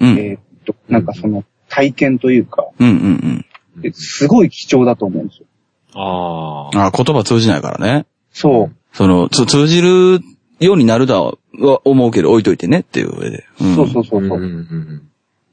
[0.00, 0.04] い。
[0.04, 0.18] うん。
[0.18, 3.46] えーっと、なんかその体験というか、うんうん
[3.78, 5.46] ってすごい貴重だと思うんですよ。
[5.94, 6.86] ああ。
[6.86, 8.06] あ言葉通じないからね。
[8.30, 8.76] そう。
[8.92, 10.20] その、つ通じる
[10.60, 13.44] ようになるとは思うけど置いといてねっていう上で。
[13.62, 14.38] んそうそうそうそう。
[14.38, 15.08] んん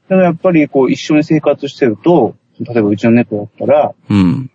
[0.08, 4.50] でもやっぱりこう一緒に生活してると、例えばうちの猫だったら、うん。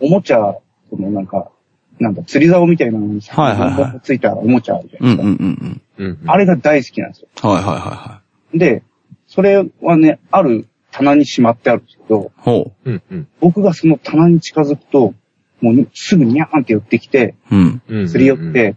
[0.00, 0.56] おもちゃ、
[0.90, 1.50] そのなんか、
[1.98, 5.44] なんだ、釣り竿みたいなのにはいはいはいついたおもちゃあるじゃうなんいですか。
[5.44, 6.06] うんうんうん。
[6.20, 7.28] うんあれが大好きなんですよ。
[7.42, 7.50] うん。
[7.50, 8.20] はいはいはいは
[8.54, 8.58] い。
[8.58, 8.82] で、
[9.26, 13.28] それはね、ある棚にしまってあるんですけど、ほうんうん。
[13.40, 15.14] 僕がその棚に近づくと、
[15.60, 17.56] もうすぐにゃーんって寄ってきて、う。
[17.56, 18.12] うん。
[18.18, 18.76] り寄って、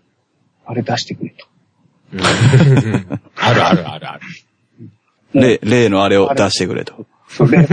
[0.66, 1.48] あれ出してくれと。
[2.14, 2.22] うん。
[3.36, 4.22] あるあるあるある。
[5.34, 7.06] 例、例のあれを出してくれと。
[7.28, 7.68] それ、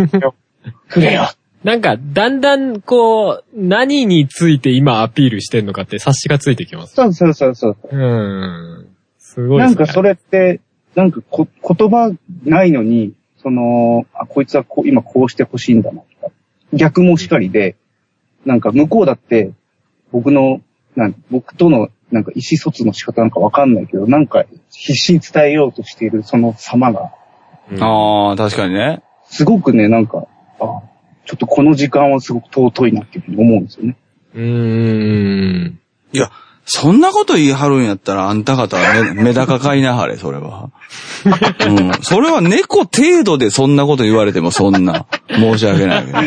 [0.88, 1.30] くれよ。
[1.64, 6.94] なんか、だんだん、こう、何について今アピールしてんのかって察しがついてきます。
[6.94, 7.76] そうそうそうそう。
[7.92, 8.88] うん。
[9.18, 9.76] すごいですね。
[9.76, 10.60] なんかそれって、
[10.96, 12.12] なんかこ言葉
[12.44, 16.32] ないのに、その、あ、こいつはこう今こうしてほしいんだなとか、
[16.72, 17.76] 逆もしかりで、
[18.44, 19.52] なんか向こうだって、
[20.10, 20.60] 僕の、
[20.96, 27.12] なん僕とのなんか意思疎通の仕方なんかわかんないけど、なんか必死に伝えようとしているその様が、
[27.70, 29.02] うんああ、確かにね。
[29.30, 30.26] すごくね、なんか、
[30.62, 30.82] あ、
[31.26, 33.96] ちょっとこの時間はすごく尊いなっていうふうに思うんですよね。
[34.34, 35.78] うーん。
[36.12, 36.30] いや、
[36.64, 40.70] そんなこと言い張るんやったらあんた方はメメダカ買いなはれ、それは。
[41.66, 41.92] うん。
[42.02, 45.06] それは猫程度でそんなこと言われてもそんな。
[45.28, 46.18] 申し訳ないけど。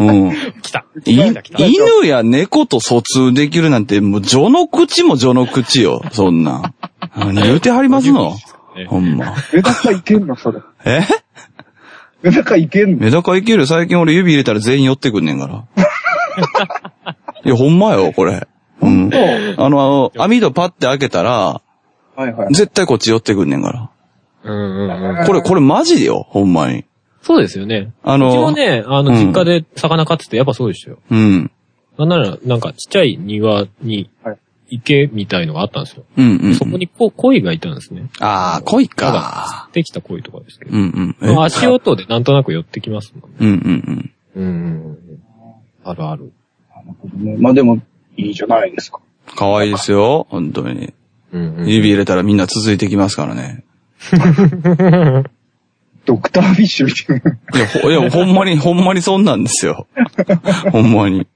[0.00, 0.32] うん。
[0.62, 0.86] 来た。
[1.04, 6.74] 犬や猫と疎通できるなんて、もう序の口も序の口よ、そんなん。
[7.16, 8.36] 何言うてはりますの？
[8.76, 9.34] ねほんま。
[9.52, 10.60] メダカいけんのそれ。
[10.84, 11.02] え？
[12.22, 12.96] メダカいけんの？
[12.98, 13.66] メダカいける？
[13.66, 15.64] 最近俺指入れたら全員寄ってくんねんから。
[17.44, 18.46] いや、ほんまよ、これ。
[18.80, 19.10] うん。
[19.56, 21.60] あの、あの、網戸パッて開けたら、
[22.16, 22.54] はいはい。
[22.54, 23.90] 絶対こっち寄ってくんねんから。
[24.44, 25.26] うんうんうん。
[25.26, 26.84] これ、これマジでよ、ほんまに。
[27.22, 27.92] そうですよね。
[28.02, 30.98] あうちもの、ね、あの、うん実家で魚飼っててやっぱそうでしたよ。
[31.10, 31.50] うん。
[31.98, 34.38] なんなら、なんかちっちゃい庭にはい
[34.70, 36.04] 池みたいのがあったんですよ。
[36.16, 36.54] うんうん。
[36.54, 38.08] そこにこ鯉がいたんですね。
[38.20, 39.46] ああ、恋まだか。
[39.46, 40.76] 釣ってきた鯉とかですけど。
[40.76, 41.42] うんうん。
[41.42, 43.36] 足音でなんとなく寄ってきますもんね。
[43.40, 43.60] うんうんう
[43.92, 44.12] ん。
[44.36, 44.52] うんうん
[44.84, 44.98] うん。
[45.84, 46.32] あるある。
[46.74, 47.80] なるほどねまあでも、
[48.16, 49.00] いいじゃないですか。
[49.36, 50.92] 可愛いですよ、本当に。
[51.32, 51.68] うんうん。
[51.68, 53.64] 指入れたらみんな続いてきますからね。
[56.04, 57.58] ドクターフィッシュみたいな。
[57.58, 59.86] いや、ほいやほんまに、ほんまにそんなんですよ。
[60.72, 61.26] ほんまに。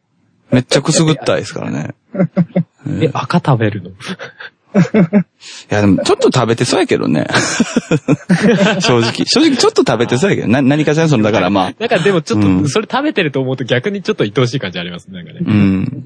[0.53, 1.95] めっちゃくすぐったいですからね。
[3.03, 3.91] え、赤食べるの？
[3.91, 3.93] い
[5.69, 7.27] や、でも、ちょっと食べてそうやけどね。
[8.81, 9.25] 正直。
[9.27, 15.23] 正直、ちょっと食べてそうやけど、な、何かしらその、だからまあ、なんかでもちょっうんと、それ食べてると思うと逆にちょっと愛おしい感じありますね。
[15.23, 15.41] なんかね。
[15.47, 16.05] うん。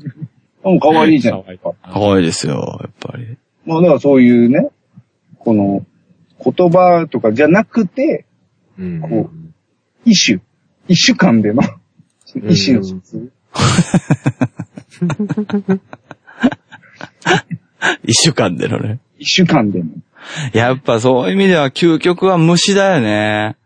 [0.65, 1.43] もう可愛いじゃん。
[1.45, 3.37] 可愛い可愛いですよ、やっぱり。
[3.67, 4.69] まあだからそういうね、
[5.39, 5.85] この、
[6.45, 8.27] 言葉とかじゃなくて、
[8.79, 9.31] うんこ
[10.05, 10.41] 一種、
[10.89, 11.63] 一種間での、
[12.49, 13.01] 一種の。
[18.05, 19.01] 一週間でのね。
[19.19, 19.87] 一種間での。
[20.53, 23.57] やっぱそういう意味では究極は虫だよね。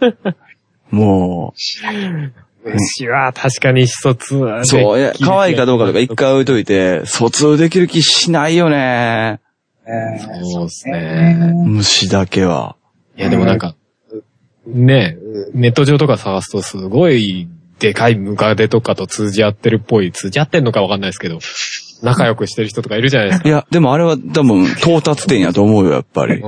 [0.90, 1.54] も
[2.64, 9.40] 牛は確かに一つはう、そう、いや、可愛いかどうかとか一回置いといて、疎通できる気しないよね。
[10.42, 11.52] そうですね。
[11.64, 12.76] 虫だけは。
[13.16, 13.74] いやでもなんか、
[14.66, 15.16] ね
[15.54, 17.48] ネット上とか探すとすごい
[17.80, 21.38] でかいムカデとかと通じ合ってるっぽい、通じ合ってんのかわかんないですけど、
[22.02, 23.48] 仲良くしてる人とかいるじゃないですか。
[23.48, 26.38] いや、でもあれは多分到達点やと思うよ、やっぱりう。
[26.40, 26.42] ん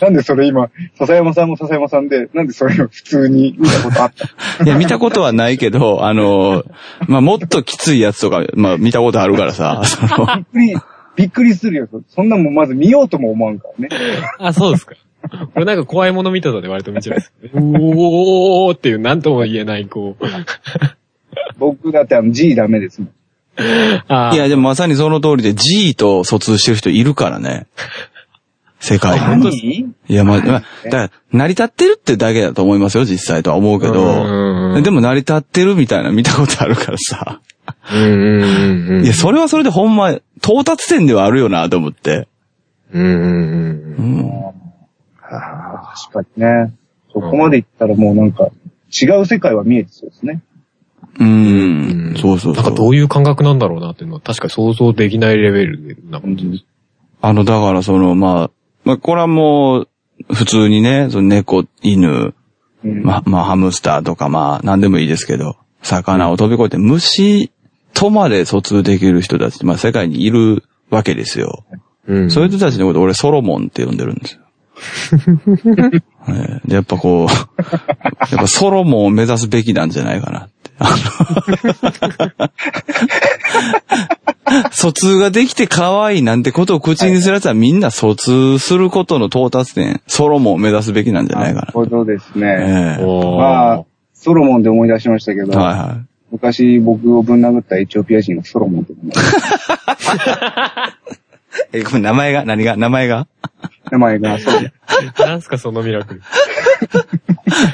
[0.00, 4.12] なんでそれ今、笹山さんも笹山さんで、なんでそれを普通に見たことあっ
[4.58, 4.64] た？
[4.64, 6.64] いや、見たことはないけど、あの、
[7.06, 10.76] まあ、もっときついやつとか、まあ、見たことあるからさ、その、びっくり、
[11.16, 11.88] びっくりするよ。
[12.08, 13.88] そんなもんまず見ようとも思わんからね。
[14.40, 14.94] あ、そうですか。
[15.54, 17.78] 俺なんか怖いもの見たさで割と見ちゃうんですよね。
[17.80, 20.24] おーっていう何とも言えない、こう。
[21.58, 23.10] 僕だってあの G ダメですもん。
[24.08, 27.66] あいや、でもまさにその通りで G と疎通してる人いるからね。
[28.80, 29.42] 世界に。
[29.42, 34.78] 何いや、まあ、まあ、だから、成り立ってるってだけだと思いますよ、実際とは思うけど。
[34.78, 37.40] んでも成り立ってるみたいなの見たことあるからさ。
[37.92, 39.04] うんうんうんうん。
[39.04, 42.28] いや、それはそれでほんま、到達点ではあるよな、と思って。
[42.92, 44.63] うんうんうんうん。
[46.10, 46.74] 確かにね。
[47.12, 48.50] そこまでいったらもうなんか、
[48.90, 50.42] 違う世界は見えてそうですね。
[51.18, 52.14] うん。
[52.20, 52.62] そうそうそう。
[52.62, 56.64] なんかどういう感覚なんだろうなっていうのは確かに想像できないレベルな感じです。
[57.20, 58.50] あの、だからその、まあ、
[58.84, 59.88] まあ、これはもう、
[60.32, 62.34] 普通にね、その猫、犬、
[62.84, 67.50] うんまあ、まあ、ハムスターとか、まあ、なんでもいいですけど、魚を飛び越えて虫
[67.94, 71.64] とまで疎通できる人たちって、まあ、世界にいるわけですよ。
[72.06, 74.43] うんそういう人たちのことを俺ソロモンって呼んでるんですよ。
[76.68, 77.28] やっぱこう、
[78.34, 80.54] やっぱソロモンを目指すべきなんじゃないかなって。
[84.72, 92.46] 疎通ができて可愛いなんてことを口にするやつはみんな疎通することの到達点、ソロモンを目指すべきなんじゃないかなるほどですね。
[92.46, 92.52] な。
[92.52, 96.04] えーまあ、ソロモンで思い出しましたけど、はいはい。
[96.32, 98.92] 昔僕をぶん殴ったエチオピア人がソロモンって
[101.72, 102.76] え、これ名前が、何が？
[102.76, 103.26] 名前が？
[103.90, 104.72] 名前がソロモン。
[105.28, 106.22] なんすか、そのミラクル。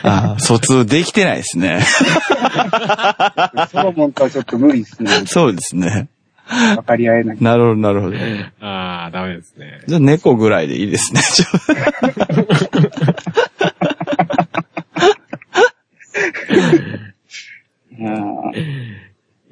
[0.03, 1.81] ああ、疎通できてないですね。
[3.71, 5.27] ソロモンとはちょっと無理ですね。
[5.27, 6.09] そうですね。
[6.77, 7.37] わかり合えない。
[7.41, 8.17] なるほど、なるほど。
[8.61, 9.83] ああ、ダメですね。
[9.87, 11.21] じゃあ猫ぐらいでいいですね。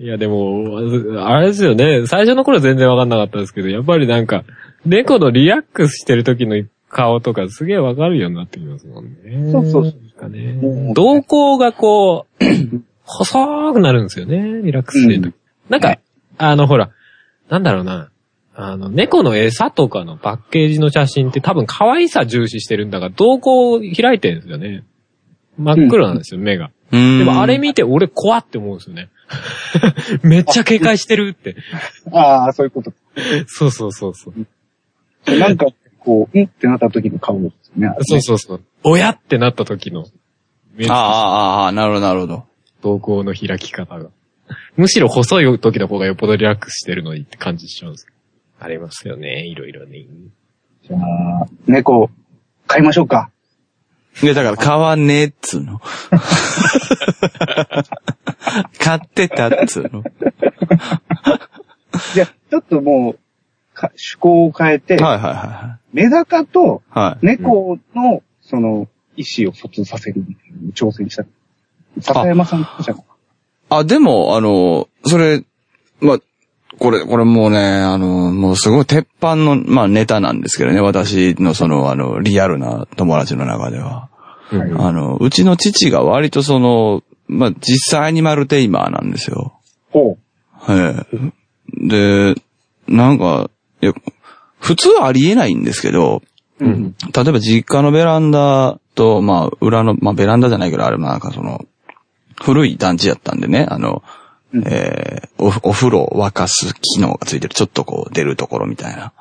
[0.00, 0.78] いや、でも、
[1.26, 2.06] あれですよね。
[2.06, 4.44] 最初の頃全然わかんなかったですけど、やっぱりなんか、
[4.84, 9.52] 猫のリラックスしてる時の顔とかすげえわかるようになってきますもんね。
[9.52, 10.58] そうそうそうね。
[10.94, 12.44] 瞳孔がこう、
[13.04, 14.60] 細くなるんですよね。
[14.62, 15.34] リラックスしてる時。
[15.68, 15.98] なんか、
[16.36, 16.90] あの、ほら、
[17.48, 18.10] なんだろうな。
[18.54, 24.84] あの、猫の餌とかのパッケージの写真って多分可愛さ重視してるんだが、瞳孔を開いてるんですよね。
[25.56, 26.70] 真っ黒なんですよ、目が。
[26.90, 29.10] ででもあれ見て俺怖って思うんですよね。
[30.22, 31.56] めっちゃ警戒してるって。
[32.12, 32.92] ああ、そういうこと。
[33.46, 34.46] そうそうそうそう。
[35.26, 35.66] なんか、
[35.98, 37.94] こう、んってなった時の顔ですよね。
[38.02, 38.64] そうそうそう。
[38.84, 40.06] 親ってなった時の、
[40.88, 42.46] ああ、ああ、なるほど、なるほど。
[42.82, 44.10] 瞳孔の開き方が。
[44.76, 48.06] むしろ細い時の方がよっぽどリラックスしてるのにって感じしちゃうんです。
[48.60, 50.06] ありますよね、いろいろね。
[50.86, 52.10] じゃあ、猫、
[52.66, 53.30] 飼いましょうか。
[54.22, 55.80] で、だから買わねえっつうの。
[58.78, 60.02] 買ってたっつうの。
[62.14, 63.20] じゃあ、ちょっともう、か
[63.86, 67.00] 趣向を変えて、はいはいはメダカといはい。
[67.00, 67.26] はい。
[67.26, 71.24] 猫の、その、意思を疎通させるみたいなのに挑戦した。
[72.00, 73.04] 笹山さんじゃん。
[73.70, 75.44] あ、でも、あの、それ、
[76.00, 76.18] まあ、
[76.78, 84.08] これ、これもうね、あの、もうすごい鉄板の、まあネタなんですけどね、私のその、あの、リアルな友達の中では。
[84.52, 89.60] うんあの、うちの父が割とその、まあ実際アニマルテイマーなんですよ。
[89.90, 90.16] ほ
[90.52, 91.06] は
[91.72, 91.88] い。
[91.88, 92.34] で、
[92.86, 93.92] なんか、いや、
[94.60, 96.22] 普通はありえないんですけど、
[96.60, 96.64] う。
[96.64, 96.94] うん。
[97.14, 101.64] 例えば実家のベランダと、まあ、裏の、まあ、ベランダじゃないけど、あれもなんかその、
[102.40, 104.02] 古い団地やったんでね、あの、
[104.52, 109.12] うんえーお、お風呂を沸かす機能がついてる、ちょっとこう出るところみたいな。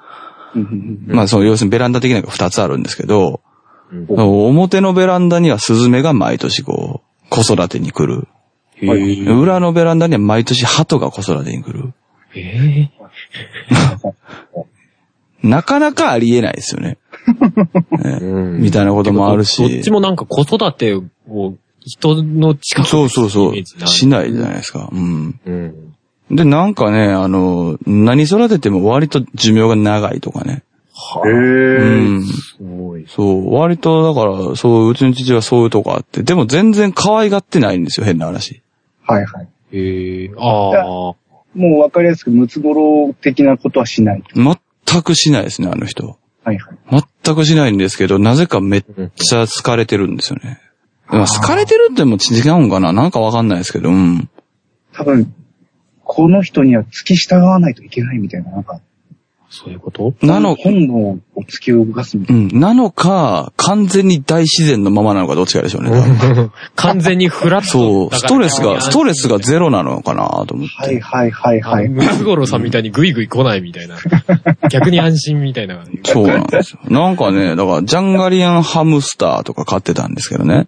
[0.55, 8.27] うんまあ、そう、要するにベランダ的なのが二つあるんですけど、うん表のベランダにはスズメが毎年こう、子育てに来る。
[8.81, 11.93] 裏のベランダには毎年鳩が子育てに来る。
[12.35, 12.89] え
[15.43, 16.97] なかなかありえないですよね。
[18.03, 19.61] ねうんみたいなこともあるし。
[19.61, 21.03] どっちもなんか子育てを
[21.85, 24.89] 人の近くにそうそうそうしないじゃないですか。
[24.91, 25.39] うん。
[25.45, 25.93] うん。
[26.35, 30.63] で、なんかね、あの、何育てても割と寿命が長いとかね。
[31.25, 32.17] へうえ。
[32.17, 32.23] ん。
[32.23, 33.05] すごい。
[33.07, 38.61] そう、割と、だから、そう、うちの父はそういうとこあって、でも全然可愛がってないんですよ、変な話。
[39.05, 39.47] はいはい。
[39.71, 40.31] へえ。
[40.37, 41.15] ああ。
[41.57, 44.23] もうわかりやすくムツゴロウ的なことはしない。
[44.35, 46.17] 全くしないですね、あの人。
[46.43, 47.03] はいはい。
[47.25, 50.61] 全くしないんですけど、なぜかめっちゃ好かれてるんですよね。
[51.07, 52.93] まあ好かれてるっても違うんかな？
[52.93, 54.29] なんかわかんないですけど、うん。
[54.93, 55.33] 多分、
[56.03, 58.79] この人には付き従わないといけないみたいな、なんか、
[59.49, 60.13] そういうこと？
[60.21, 65.91] なの、本能を突き動かすみたういん、なのか、完全に大自然のままなのかどっちかでしょうね。
[66.75, 67.67] 完全にフラット。
[67.69, 70.85] そう、ストレスが、ストレスがゼゼロなのかなと思っな。
[70.85, 70.99] はいて。
[71.01, 71.85] はいはいははい。
[71.85, 71.89] い。
[71.89, 73.95] ムツゴロウさんみたいにグイグイ来ないみたいな。
[74.69, 75.83] 逆に安心みたいな。
[76.03, 76.79] そうなんですよ。
[76.89, 80.67] なんかね、だから、ジャンガリアンハムスターとか飼ってたんですけどね。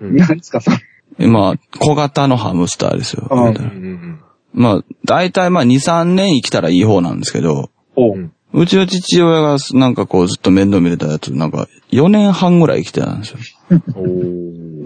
[0.00, 0.76] 何ですか、それ。
[1.18, 3.26] 今、小型のハムスターですよ。
[3.30, 4.18] うんうんうん
[4.52, 8.16] まあ、大体まあ2、3年生きたらいい方なんですけど、ほ
[8.52, 13.38] うちの父親がなんかこうずっと面倒見てたやつ、なんか4年半ぐらい生きてたんですよ。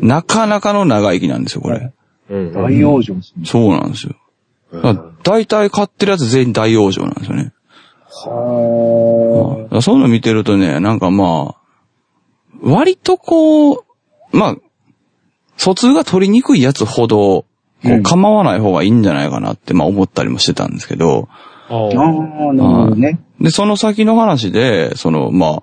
[0.03, 1.93] なかなかの長生きなんですよ、これ。
[2.31, 3.45] うん大往生ですね。
[3.47, 4.17] そうなんですよ。
[5.23, 7.53] 大体飼ってるやつ全員大往生なんですよね。
[8.07, 11.65] はそういうの見てるとね、なんかまあ、
[12.63, 13.85] 割とこう、
[14.33, 14.57] まあ、
[15.57, 17.45] 疎通が取りにくいやつほど、
[18.03, 21.29] 構わない方がいいんじゃないかなって、まあ思ったりもしてたんですけど、
[21.75, 21.95] ああ。
[21.95, 23.21] なるほどね。
[23.41, 25.63] で、その先の話で、その、まあ、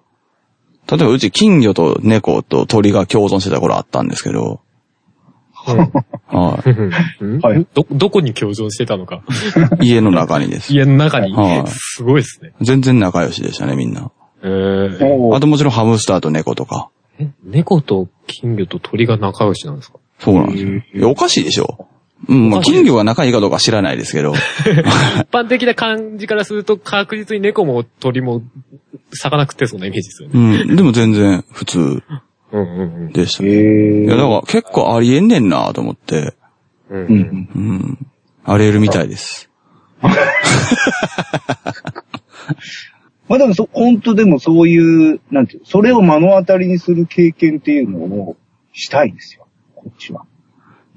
[0.96, 4.62] 例えばうち金魚と猫と鳥が共存してた頃あったんですけど、
[5.64, 6.58] は
[7.56, 9.22] いど、どこに共存してたのか。
[9.80, 10.74] い、家の中にです。
[10.74, 11.64] 家の中にはい。
[11.68, 12.54] すごいですね。
[12.62, 14.12] 全然仲良しでしたね、みんな。
[14.44, 16.90] えー、あともちろんハムスターと猫とか。
[17.20, 20.00] え猫と金魚と鳥が仲良しなんですか？
[20.18, 20.72] そうなんですよ。
[20.96, 21.88] いやおかしいでしょ
[22.28, 24.34] うん、まあ、金魚が仲いいかどうかは知らないですけど。
[25.16, 28.44] 一般的な感じからすると確実に猫も鳥も
[29.14, 30.64] 魚食ってそうなイメージですよね。
[30.70, 32.04] うん、でも全然普通
[32.52, 33.44] うんうんでした。
[33.44, 34.06] へいえ。
[34.06, 36.34] や、だから結構ありえんねんなと思って。
[36.90, 37.00] うん。
[37.00, 37.64] うんうんうん。
[37.70, 38.08] うん。
[38.44, 39.50] ありえるみたいです。
[43.28, 48.36] まあでもそ、本当でもそういう、なんていう、それを目の当たりにする経験っていうのを
[48.74, 49.48] したいんですよ。
[49.76, 50.26] こっちは。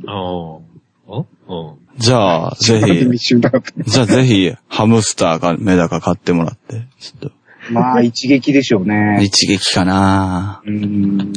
[0.06, 0.73] ああ。
[1.08, 1.98] あうん。
[1.98, 3.18] じゃあ、ぜひ、
[3.86, 7.32] じゃあぜひ、ハムスターかメダカ買ってもらって、ちょっと、
[7.70, 9.20] まあ、一撃でしょうね。
[9.22, 11.32] 一撃かなうん。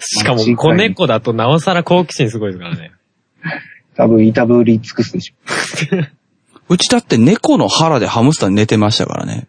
[0.00, 2.92] しかも、子猫だとなおさら好奇心すごいですからね。
[3.96, 5.34] 多分、いたぶり尽くすでしょ
[6.68, 9.46] うちだって猫の腹でハムスター寝てましたからね。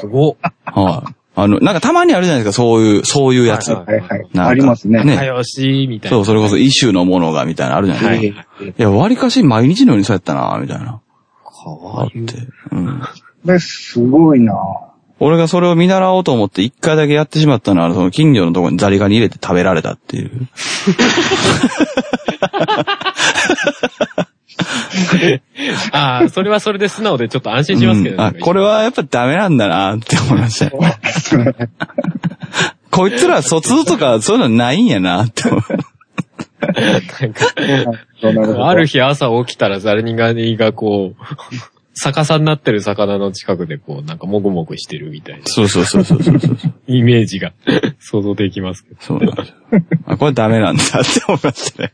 [0.00, 0.36] すごっ。
[0.40, 0.52] はい。
[0.64, 1.04] あ
[1.34, 3.72] の、なんかたまにあるじゃないですか、そういう、そういうやつ。
[3.72, 3.86] はいう。
[3.86, 4.28] はいはい。
[4.32, 5.02] なんかありますね。
[5.02, 6.16] ね仲良し、みたいな。
[6.16, 8.46] そう、それこそ一種のものが、みたいなのあるじゃないですか。
[8.58, 10.86] はいいや、割かし毎日のようにそうやったな、みたいな。
[10.86, 11.00] か
[11.66, 12.24] あわいい。
[12.24, 12.34] って。
[12.70, 13.00] うん。
[13.00, 14.54] これすごいな
[15.18, 20.30] 俺がそれを見習おうと思って一回だけやってしまったのは、その金魚のところにザリガニ入れて食べられたっていう。
[25.92, 28.22] ああ、それはそれで素直でちょっと安心しますけどね。
[28.22, 30.80] うんあ、これはやっぱダメなんだなって思いましたよ。
[32.90, 35.62] こいつら疎通とかそういうのないんやなって思う。
[36.62, 41.24] なんか、ある日朝起きたらザリガニがこう、
[41.94, 46.56] 逆さになってる魚の近くでこう、なんかもぐもぐしてるみたいなそうそうそうそうそうそう。
[46.86, 47.52] イメージが
[47.98, 48.96] 想像できますけど。
[49.00, 49.54] そうなんですよ。
[50.06, 51.92] あ、これダメなんだって思いましたね。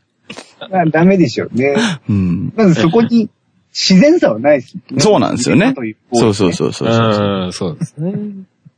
[0.71, 1.77] まあダメでしょうね。
[2.09, 2.53] うん。
[2.57, 3.29] まずそこに
[3.73, 5.01] 自然さはないですね。
[5.01, 5.75] そうなんですよね。
[6.13, 6.53] そうそうう。
[6.53, 7.45] そうそうそう。
[7.45, 8.13] うん、そうですね。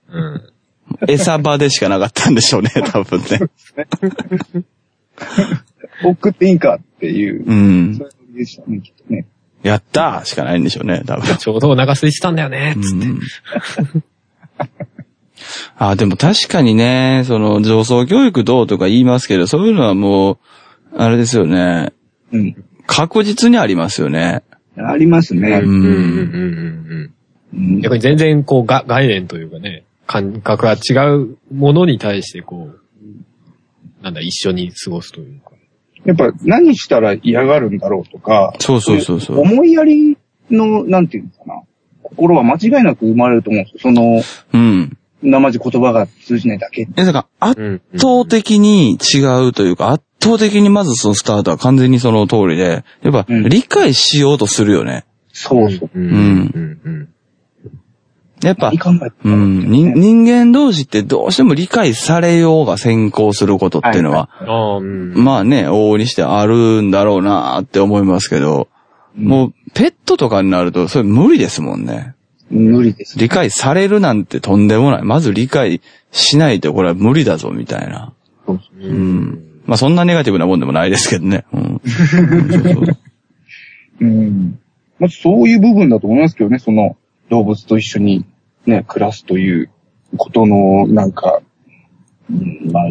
[0.09, 0.43] うん。
[1.09, 3.41] 餌場でしかなかったんでしょうね、 多分ね。
[6.05, 8.09] 送っていいかっていう、うんそう。
[8.09, 9.26] いうノリでしたね、きっとね。
[9.62, 11.36] やったーしかないんでしょうね、多分。
[11.36, 13.07] ちょうどお腹空いてたんだよね、つって。
[13.07, 13.20] う ん
[15.76, 20.38] あ、でも確かにね、その、上層教育どうとか言いますけど、そういうのはもう、
[20.97, 21.93] あれですよね。
[22.32, 22.64] うん。
[22.86, 24.43] 確実にありますよね。
[24.76, 25.61] ありますね。
[25.62, 27.12] うんうんうん
[27.53, 32.80] うん全然こうが概念というかね、感覚が違うものに対してこう、
[34.03, 35.51] なんだ、一緒に過ごすというか。
[36.05, 39.41] やっぱ何したら嫌がるんだろうとか、そうそうそうそう。
[39.41, 40.16] 思いやり
[40.51, 41.62] の、なんていうのかな、
[42.03, 43.80] 心は間違いなく生まれると思うんですよ。
[43.82, 44.22] その、
[44.53, 44.97] うん。
[45.22, 46.88] 生地言葉が通じないだけ。
[46.97, 47.82] え、だから、圧うん。
[47.99, 55.05] 倒的に違うというか、圧倒的にまずそのスタートは完全にその通りで、やっぱうん理解しようとするよね。
[55.33, 55.91] そうそう。
[55.95, 56.05] うん。
[56.05, 56.81] うん。
[56.85, 57.09] うん。
[58.43, 64.31] やっぱうるん、人人間同士ってどうしても理解されようが先行することっていうのは。
[65.14, 68.68] まあね、往々にしてあるんだろうなって思いますけど、
[69.14, 72.14] もう、ペットとかになると、それ無理ですもんね。
[72.51, 73.18] 無理です。
[73.18, 75.03] 理解されるなんてとんでもない。
[75.03, 78.12] まず理解しないとこれは無理だぞ、みたいな。
[78.47, 79.50] そうそうん。
[79.71, 81.45] まあそんなネガティブなもんでもないですけどね。
[84.01, 84.59] うん。
[84.99, 86.97] まあ、そういう部分だと思いますけどね、その、
[87.29, 88.25] 動物と一緒に
[88.66, 89.71] ね、暮らすという
[90.16, 91.41] ことの、なんか、
[92.29, 92.85] うんまあ、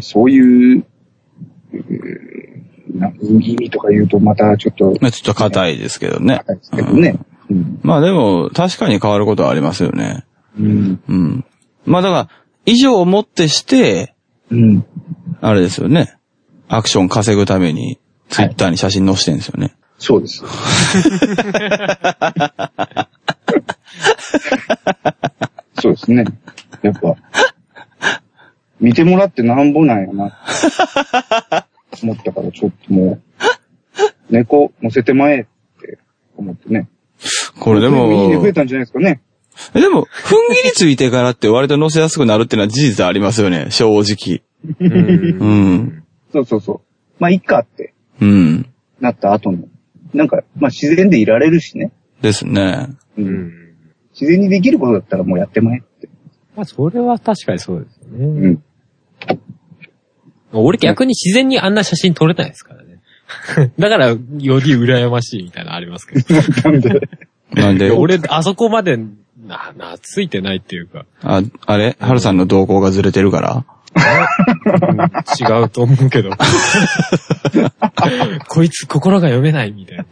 [0.00, 0.84] そういう、
[1.72, 6.36] うーな意味とか言うとまたちょっと、まあちょっと硬いですけどね。
[6.46, 7.18] 硬いですけどね。
[7.50, 7.80] うん。
[7.82, 10.26] まあでも、確かに変わることはありますよね。
[10.58, 11.00] うん。
[11.08, 11.44] うん。
[11.86, 12.28] まあだから、
[12.66, 14.14] 以上をもってして、
[14.50, 14.84] うん。
[15.46, 16.16] あれですよね。
[16.68, 17.98] アクション稼ぐために、
[18.30, 19.76] ツイッターに写真載せてるんですよね。
[19.98, 20.42] そうです。
[25.78, 26.24] そうですね。
[26.80, 27.14] やっぱ、
[28.80, 30.38] 見てもらってなんぼなんやな。
[32.02, 33.22] 思ったからちょっともう、
[34.30, 35.44] 猫乗せてまえっ
[35.82, 35.98] て
[36.38, 36.88] 思ってね。
[37.60, 39.20] これでも、いいね増えたんじゃないですかね。
[39.74, 44.42] えでも、踏ん切りついてからって割と乗せやすくなるっていうのは事実ありますよね、正直。
[44.80, 45.36] うん。
[45.40, 46.04] うん。
[46.32, 46.80] そうそうそう。
[47.20, 48.66] まあ、いっかってうん。
[49.00, 49.58] なった後の。
[50.12, 51.92] なんか、まあ、自然でいられるしね。
[52.22, 52.88] ですね。
[53.18, 53.22] う。
[53.22, 53.52] うんん。
[54.12, 56.08] 自然にできることだったらもうやってまえって。
[56.56, 58.48] まあ、それは確かにそうですようね。
[58.50, 58.62] ん。
[60.52, 63.00] 俺逆に自然にあんな写真撮れないですからね。
[63.78, 66.70] だから、より羨ましいみたいなのありますけど。
[66.70, 67.00] なんで、
[67.54, 71.96] なんで、俺、あそこまで、な、な、ついてないっていうか、あ、あれ？
[71.98, 73.64] ハルさんの動向がずれてるから？
[73.94, 74.98] うん
[75.40, 76.30] 違うと思うけど。
[78.48, 80.04] こいつ心が読めないみたいな。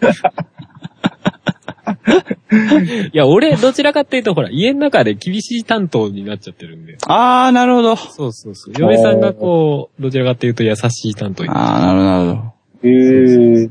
[3.12, 6.98] いや、俺、どちらかっていうと、ほら、家の中で厳しい担当になっちゃってるんで。
[7.06, 7.96] あー、なるほど。
[7.96, 8.74] そうそうそう。
[8.78, 11.50] 嫁さんがこう、どちらかっていうと優しい担当に。
[11.50, 12.88] あー、なるほど、なるほど。
[12.88, 13.70] へえ。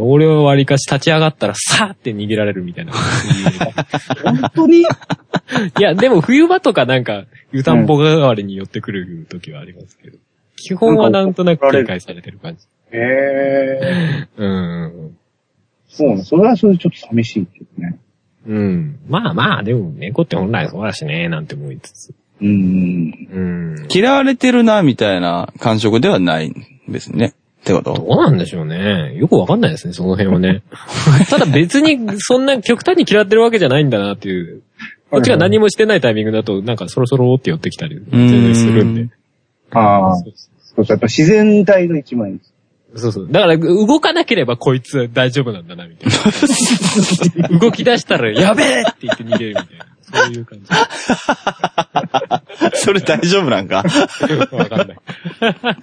[0.00, 2.92] 俺は割かし立ち上がったら、さーって逃げられるみたいな。
[4.22, 4.80] 本当に？
[4.80, 4.84] い
[5.80, 10.18] や、でも冬場とかなんか、湯たんぽ代わりに寄ってくる時はありますけど。
[10.56, 12.66] 基本はなんとなく警戒されてる感じ。
[12.92, 14.28] へえ。
[14.36, 15.16] うん。
[15.88, 16.22] そうね。
[16.22, 17.98] それはそれでちょっと寂しいけどね。
[18.46, 18.98] うん。
[19.08, 22.14] まあまあ、でも猫って本来そうだしね、なんて思いつつ。
[22.40, 22.48] うん。
[22.48, 23.40] う
[23.82, 23.88] ん。
[23.92, 26.54] 嫌われてるな、みたいな感触ではない、
[26.88, 27.34] 別にね。
[27.62, 27.94] ってこと？
[27.94, 29.14] どうなんでしょうね。
[29.14, 30.62] よくわかんないですね、その辺はね。
[31.30, 34.62] ただ別にそんな極端に嫌ってるわけじゃないんだなっていう。
[35.10, 39.08] こっちが何もしてないタイミングだと、なんかそろそろって寄ってきたり、全然するんで。
[39.70, 40.16] ああ。
[40.16, 40.32] そう
[40.74, 42.51] そう、やっぱ自然体の一枚です。
[42.94, 43.28] そうそう。
[43.30, 46.10] だから動かなければこいつ大丈夫なんだな、みたい
[47.52, 47.58] な。
[47.60, 49.86] 動き出したら、やべえって言って逃げるみたいな。
[50.24, 50.66] そういう感じ。
[52.84, 53.82] それ大丈夫なんか？
[54.52, 54.98] わかんない。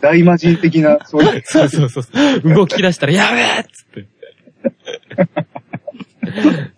[0.02, 1.42] 大魔人的な、そういう。
[1.46, 2.06] そうそうそう。
[2.54, 4.08] 動き出したら、やべえっつって。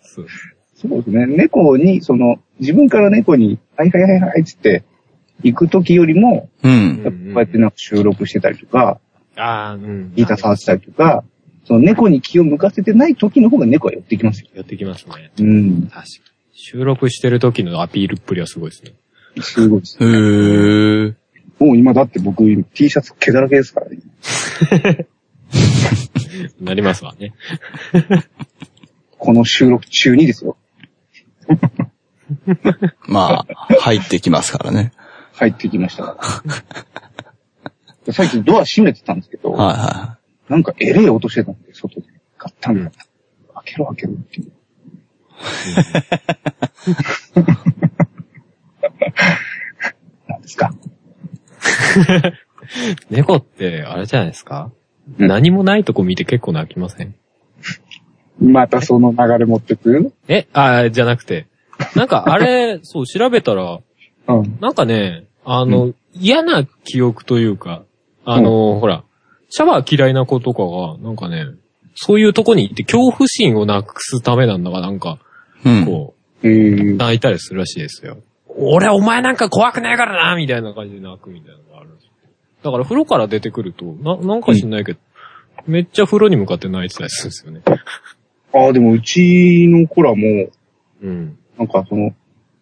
[0.02, 0.28] そう。
[0.76, 1.26] そうですね。
[1.28, 4.84] 猫に、その、自分から猫に、はいはいはいはいっつって、
[5.44, 7.02] 行く時よりも、うん。
[7.04, 9.00] やっぱこうやってなんか収録してたりとか、
[9.36, 10.14] ああ、うん。
[10.16, 11.24] ギター触ってたりとか、
[11.66, 14.48] その猫に気を向かせてない時の方が猫は寄ってきますよ。
[14.54, 15.32] やってきますね。
[15.40, 15.82] うん。
[15.84, 16.06] 確かに。
[16.54, 18.94] 収録してる時のアピールっぷりはすごいですね。
[19.42, 19.98] すごいです。
[20.00, 21.16] へー。
[21.60, 25.08] もう今だって僕 T シャツ毛だらけですからね。
[26.60, 27.34] なりますわね。
[29.18, 30.58] この収録中にですよ。
[33.08, 34.92] まあ、入ってきますからね。
[35.34, 37.21] 入ってきましたから。
[38.12, 40.18] 最近ドア閉めてたんですけど、はいは
[40.50, 42.08] なんかえれえ音してたんで、外で。
[42.38, 43.06] ガッタンガッタン。
[43.64, 44.52] 開けろ開けろっていう。
[50.28, 50.74] なんですか？
[53.10, 54.72] 猫って、あれじゃないですか、
[55.18, 57.16] うん何もないとこ見て結構泣きません？
[58.40, 61.48] またその流れ持ってくえあじゃなくて。
[61.96, 63.80] なんかあれ、そう、調べたら、
[64.28, 64.58] うん。
[64.62, 67.84] なんかね、あの、嫌な記憶というか、
[68.26, 69.04] あの、ほら、
[69.50, 71.46] シャワー嫌いな子とかが、なんかね、
[71.96, 75.20] そういうとこに行って恐怖心をなくすためなんだかなんか、
[75.66, 75.70] い。
[75.70, 75.86] うん。
[75.86, 76.14] こ
[76.44, 78.18] えう、ー、泣いたりするらしいですよ。
[78.48, 82.12] 俺お前なんか怖くないからなみたいな感じで泣くみたいなのがあるんですよ。
[82.64, 85.00] だから風呂から出てくると、な、なんか知んないけど、
[85.68, 87.62] めっちゃ風呂に向かって泣いてたりするんですよね。
[88.54, 90.50] ああ、でもうちの子らも、
[91.02, 91.38] うん。
[91.58, 92.12] なんかその、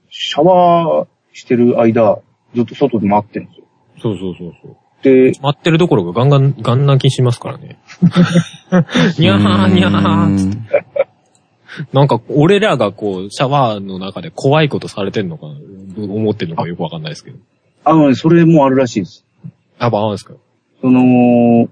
[0.09, 2.19] シャワーしてる間、
[2.55, 3.65] ずっと外で待ってるんですよ。
[4.01, 4.77] そうそうそうそう。
[5.01, 7.77] で、待ってるどころかガンガン、ガン泣きしますからね。
[9.17, 10.85] にゃーにゃーっつって。
[11.93, 15.53] なんか、俺らがこう、シャワーの中で怖いことされてんのかな、
[15.97, 17.37] 思ってんのかよくわかんないですけど。
[17.85, 19.25] あのね、それもあるらしいです。
[19.77, 20.33] あ、ばあんですか？
[20.81, 21.69] その、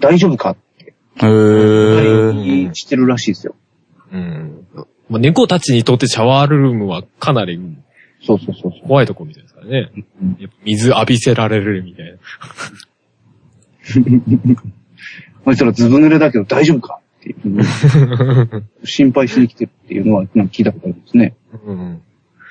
[0.00, 2.74] 大丈夫かって、へー。
[2.74, 3.54] してるらしいですよ。
[4.12, 4.66] うん。
[5.08, 7.58] まあ、猫たちにとってシャワールームはかなり
[8.22, 8.72] そうそうそう。
[8.86, 9.90] 怖いとこみたいですね。
[10.22, 12.18] うんやっぱ水浴びせられるみたいな。
[15.44, 17.00] あいつらずぶ濡れだけど大丈夫か？
[17.20, 17.36] っていう
[18.84, 21.36] 心配しに来てるっていうのはなんか聞いたことあるんですね。
[21.66, 22.02] うん。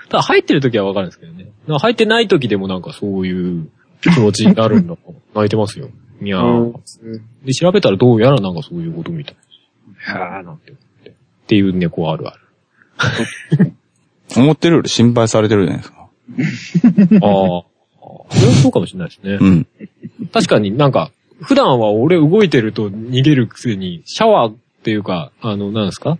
[0.09, 1.51] ただ入ってる時はわかるんですけどね。
[1.67, 3.69] 入ってない時でもなんかそういう
[4.01, 5.01] 気持ちになるんだか。
[5.33, 5.89] 泣いてますよ。
[6.19, 6.73] みゃー。
[7.43, 9.35] で、調べたらどうやらなんかそういうことみたい。
[9.97, 11.09] はーなんて思って。
[11.09, 11.13] っ
[11.47, 12.41] ていう猫あるある。
[14.37, 15.94] 思ってるより心配されてるじゃないですか。
[17.21, 17.63] ああ。
[18.29, 19.37] それはそうかもしれないですね。
[19.39, 19.67] うん。
[20.31, 21.11] 確かになんか、
[21.41, 26.17] 普段は俺動いてると逃げるくせに、シャワーっていうか、あの、なんですか？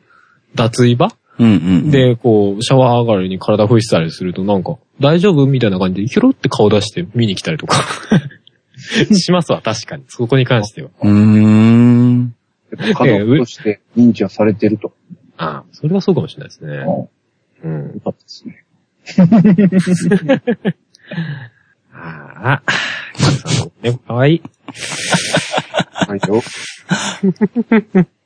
[0.55, 1.15] 脱衣場？
[1.37, 1.53] うんう
[1.87, 5.45] ん。、で、こう、シャワー上がりに体拭いてたりするとなんか、大丈夫？
[5.45, 7.83] みたいな感じで、ひょろって顔出して見に来たりとか。
[9.13, 10.03] しますわ、確かに。
[10.07, 10.89] そこに関しては。
[11.01, 12.35] うーん。
[12.77, 14.93] やっぱ家族として認知はされてると。
[15.37, 16.75] ああ、それはそうかもしれないですね。
[16.77, 17.09] よ
[17.63, 17.99] うん。
[18.01, 18.64] かったですね。
[21.93, 22.61] ああ、
[23.15, 24.41] キムさんの猫かわいい。
[26.07, 26.41] はいよ。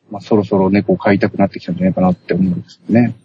[0.09, 3.15] まあそろそろ猫を飼いたくなってきたんじゃないかなって思うんですよね。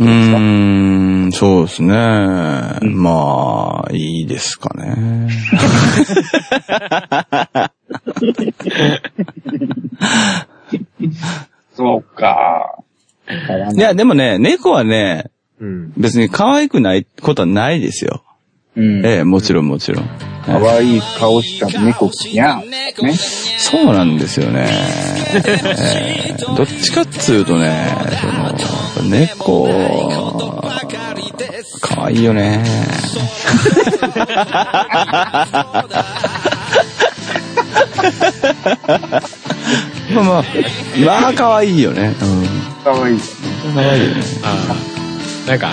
[0.00, 1.94] うーん、そうですね。
[2.82, 5.28] うんまあ、いいですかね。
[11.74, 12.78] そうか。
[13.74, 15.30] いや、でもね、猫はね、
[15.60, 15.92] うん。
[15.96, 18.22] 別に可愛くないことはないですよ。
[18.76, 19.04] うん。
[19.04, 20.08] ええ、もちろんもちろん。
[20.46, 22.70] かわいい顔した猫にゃん。
[22.70, 22.94] ね。
[23.58, 24.68] そうなんですよね。
[25.34, 27.88] ええどっちかっつうとね、
[28.20, 28.32] その、
[28.94, 29.68] ぱ猫、
[31.80, 32.64] かわいいよね。
[40.14, 40.44] まあまあ、
[41.04, 42.14] まあかわいいよね。
[42.20, 42.46] うん。
[42.82, 43.18] かわいい。
[43.18, 44.22] かわいいよね。
[45.48, 45.70] なんか、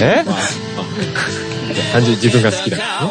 [0.00, 0.22] え？
[0.24, 0.86] まあ、まあ
[1.92, 3.10] 単純に自分が好きだからね。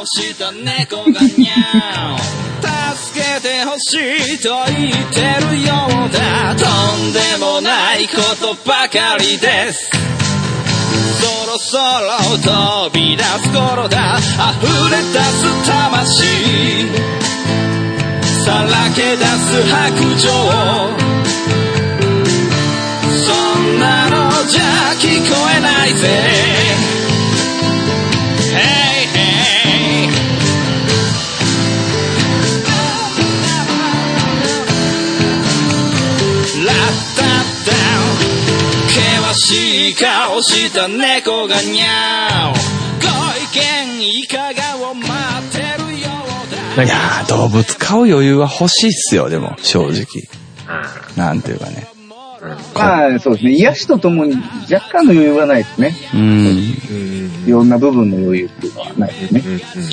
[2.98, 6.56] 助けてほしいと言ってるようだ。
[6.56, 6.66] と
[6.98, 9.92] んでもないことばかりです。
[11.22, 12.18] そろそろ
[12.90, 14.18] 飛び出す頃だ。
[14.18, 14.26] 溢
[14.90, 16.26] れ出す魂。
[18.44, 21.27] さらけ出す白状。
[25.00, 26.08] 聞こえないぜ
[28.54, 29.28] Hey, hey.
[36.66, 36.76] ラッ
[37.16, 37.26] タッ
[37.68, 38.18] ダウン
[38.90, 43.48] 険しい顔した猫がにゃおご意
[44.00, 46.10] 見いかがを待ってるよ
[46.74, 50.28] うだいやー、動物飼う余裕は欲しいっすよ、でも、正直。
[51.16, 51.97] なんていうかね。
[52.76, 53.52] まあ、そうですね。
[53.54, 54.36] 癒しとともに
[54.72, 55.96] 若干の余裕はないですね。
[56.14, 56.22] うん。
[56.22, 57.48] うん。
[57.48, 59.42] いろんな部分の余裕っていうのはないですね。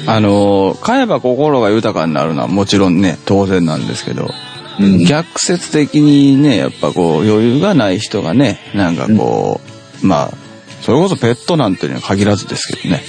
[0.07, 9.61] あのー、飼えば心が豊かになるのはもちろんね、当然なんですけど、うん逆説的にね、やっぱこう、余裕がない人がね、なんかこ
[10.03, 10.33] う、まあ、
[10.81, 13.03] それこそペットなんていうのは限らずですけどね。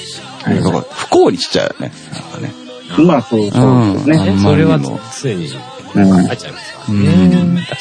[0.45, 1.91] だから不幸にしちゃうよね。
[2.13, 2.65] なんかね。
[3.03, 4.17] まあ、そう、そうですね。
[4.17, 5.49] あんそれはも常に
[5.95, 7.27] うん入っちゃいますからうね。
[7.27, 7.57] ん。
[7.57, 7.75] 確か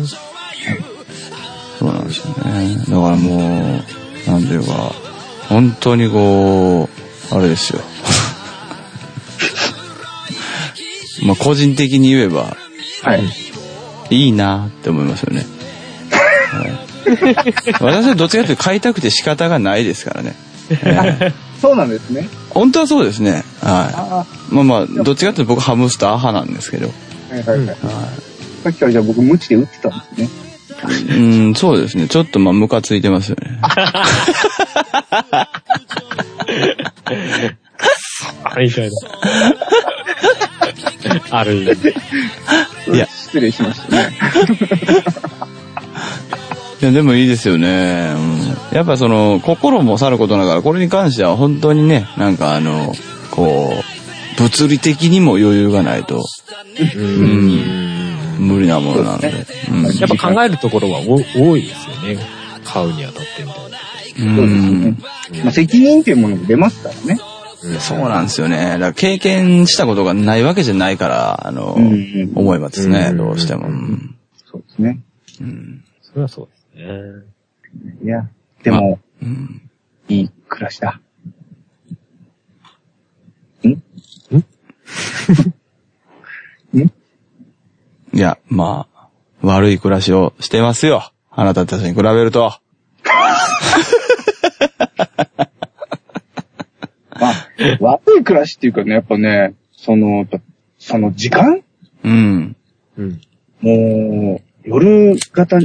[0.00, 0.06] に。
[1.78, 2.76] そうなんですよね。
[2.78, 3.82] だからも
[4.26, 4.92] う、なんていうか、
[5.48, 6.88] 本当にこ
[7.32, 7.80] う、あれですよ。
[11.24, 12.56] まあ個人的に言えば、
[13.02, 13.22] はい。
[14.10, 15.46] いいなって思いますよね。
[16.50, 16.80] はい
[17.80, 20.34] 私はどっちかというと飼いたくて仕方がないですからね。
[20.70, 22.28] え えそうなんですね。
[22.50, 23.44] 本当はそうですね。
[23.60, 24.54] はあい。
[24.54, 26.90] まあまあ、どっちかというと僕ハムスター派なんですけど。
[27.30, 27.68] あ、はいはいはい。
[27.68, 27.74] は
[28.64, 30.50] さっきからじゃあ僕無知で打ってたんですね。
[31.16, 31.18] い。
[31.18, 32.08] うん、そうですね。
[32.08, 33.58] ちょっとまあムカついてますよね。
[38.42, 38.96] あ、みたいな。
[41.30, 41.88] ある意味。
[42.92, 44.10] いや失礼しましたね。
[46.80, 48.12] いや、でもいいですよね。
[48.70, 48.76] うん。
[48.76, 52.94] やっぱその、心もさることながら、これに関しては本当にね、なんかあの、
[53.30, 53.72] こ
[54.38, 56.24] う、物理的にも余裕がないと
[56.96, 58.38] うん。
[58.38, 59.46] 無理なものなんで。
[59.70, 59.82] うん。
[59.96, 62.18] やっぱ考えるところはお多いですよね。
[62.64, 63.78] 買うにあたってみたいな。
[64.32, 64.96] うそうですんね。
[65.44, 67.20] まあ、責任っていうものも出ますからね。
[67.78, 68.56] そうなんですよね。
[68.56, 73.68] だから経験したことがないわけじゃないから、あの、うんうん思いますね、うんどうしても。
[73.68, 74.16] うん
[74.50, 75.00] そうですね。
[75.40, 76.59] うんそれはそうですね。
[78.02, 78.28] いや、
[78.62, 79.70] でも、うん
[80.08, 81.00] いい暮らしだ。
[88.12, 89.08] いや、まあ、
[89.42, 91.12] 悪い暮らしをしてますよ。
[91.30, 92.40] あなたたちに比べると。
[97.20, 97.34] まあ、
[97.80, 100.26] 悪い暮らしっていうかね、やっぱね、その、
[100.78, 101.62] その時間？
[102.02, 102.56] うん。
[102.96, 103.20] うん。
[103.60, 105.58] もう、夜型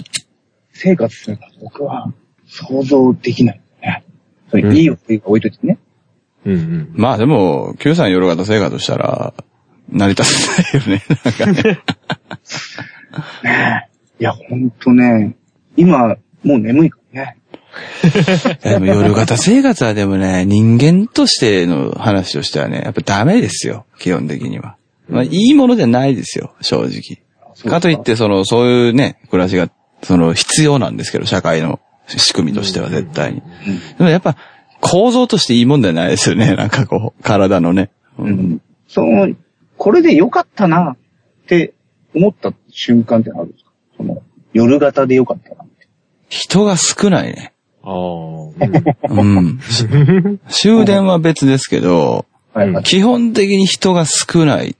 [0.75, 2.13] 生活するのが僕は
[2.45, 4.03] 想像できないね。
[4.51, 5.79] それいい悪いが置いといてね。
[6.45, 6.91] うんうん。
[6.93, 9.33] まあでも、Q さん夜型生活したら、
[9.89, 11.03] 成り立たないよね。
[11.39, 11.79] なんかね。
[13.43, 15.35] ねえいや、ほんとね、
[15.77, 17.37] 今、もう眠いからね。
[18.63, 23.85] でも夜型生活はでもね、人間としての話としてはね、やっぱダメですよ。
[23.99, 24.75] 基本的には。
[25.09, 27.25] まあ、いいものじゃないですよ、正直。
[27.69, 29.69] かといって、その、そういうね、暮らしが、
[30.05, 33.41] その、必要なんですけど、社会の仕組みとしては絶対に。
[33.97, 34.35] でもやっぱ、
[34.81, 37.89] 構造としていいもんじゃないですよね、 なんかこう、体のね。
[38.19, 38.29] う。
[38.29, 38.61] ん。
[38.87, 39.33] その、
[39.77, 40.97] これで良かったなっ
[41.47, 41.73] て
[42.13, 43.71] 思った瞬間ってあるんですか？
[43.97, 44.21] その、
[44.53, 45.87] 夜型で良かったなって。
[46.29, 47.53] 人が少ないね。
[47.83, 47.93] ああ。
[49.09, 49.59] うん。
[50.49, 52.25] 終電は別ですけど。
[52.83, 54.77] 基本的に人が少ない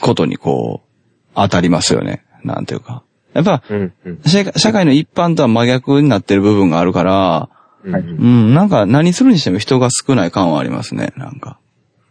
[0.00, 0.88] ことにこう、
[1.34, 2.24] 当たりますよね。
[2.44, 3.02] なんていうか。
[3.32, 4.20] やっぱ、うんうん。
[4.22, 7.48] 社会の一般とは真逆になってる部分があるから、
[7.84, 11.58] うんはいうん、なんか何するにしても人が少ない感はありますね、なんか。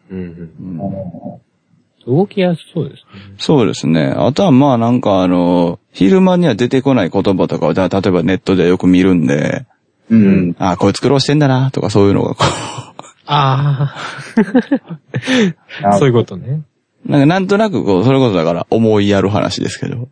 [0.09, 1.39] うんうん
[2.07, 3.35] 動きやすそうですね。
[3.37, 4.13] そうですね。
[4.17, 9.67] あとはまあなんかあの、昼間には出てこない言葉とかを、じゃあ例えばネットでよく見るんで、
[10.09, 10.55] うん。
[10.57, 12.43] あこいつ苦労してんだな、とかそういうのがこ
[13.27, 13.93] あ
[15.83, 15.97] あ。
[15.99, 16.63] そういうことね。
[17.05, 20.09] う、なんかなんとなくこう、それこそだから思いやる話ですけど、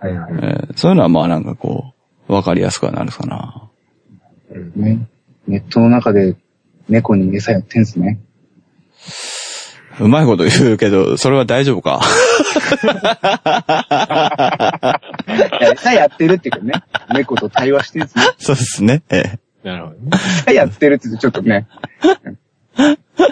[0.00, 0.32] はいはい。
[0.32, 1.92] えーそういうのはまあなんかこ
[2.28, 3.68] う、わかりやすくはなるかな。
[4.76, 5.08] ね。
[5.46, 6.36] ネットの中で
[6.88, 8.20] 猫に餌やってんすね。
[10.00, 12.00] うまいこと言うけど、それは大丈夫か？
[15.72, 16.72] 餌やってるっていうかね。
[17.14, 18.24] 猫と対話してるんですね。
[18.38, 19.02] そうですね。
[19.10, 19.68] ええ。
[19.68, 20.10] なるほどね。
[20.46, 21.66] 餌やってるって言うとちょっとね。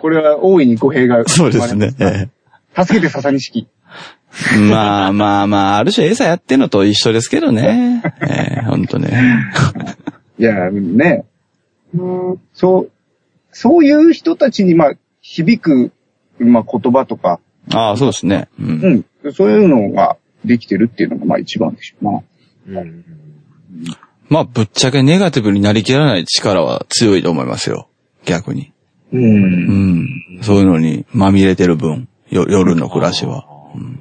[0.01, 1.95] これは大いに語弊がそうですね。
[2.01, 2.29] え
[2.77, 3.69] 助けて笹錦。
[4.55, 4.59] え。
[4.71, 8.03] まあまあまあ、ある種餌やってんのと一緒ですけどね。
[8.29, 9.13] ええ、ほんとね。
[10.39, 11.25] いや、ね。
[12.53, 12.91] そう、
[13.53, 15.93] そういう人たちに、まあ、響く、
[16.39, 17.41] まあ、言葉とか、
[17.73, 18.49] ああ、そうですね。
[18.61, 22.23] うんうん、そういうのができてるっていうのが、まあ、一番でしょ
[22.69, 22.81] うな。
[22.83, 23.05] うん。
[24.29, 27.89] まあ、ぶっちゃけネガティブになりきらない力は強いと思いますよ。
[28.25, 28.73] 逆に。
[29.13, 29.19] う。
[29.19, 30.09] うんん。
[30.43, 33.47] そういうのにまみれてる分、よ夜の暮らしは。
[33.75, 34.01] うん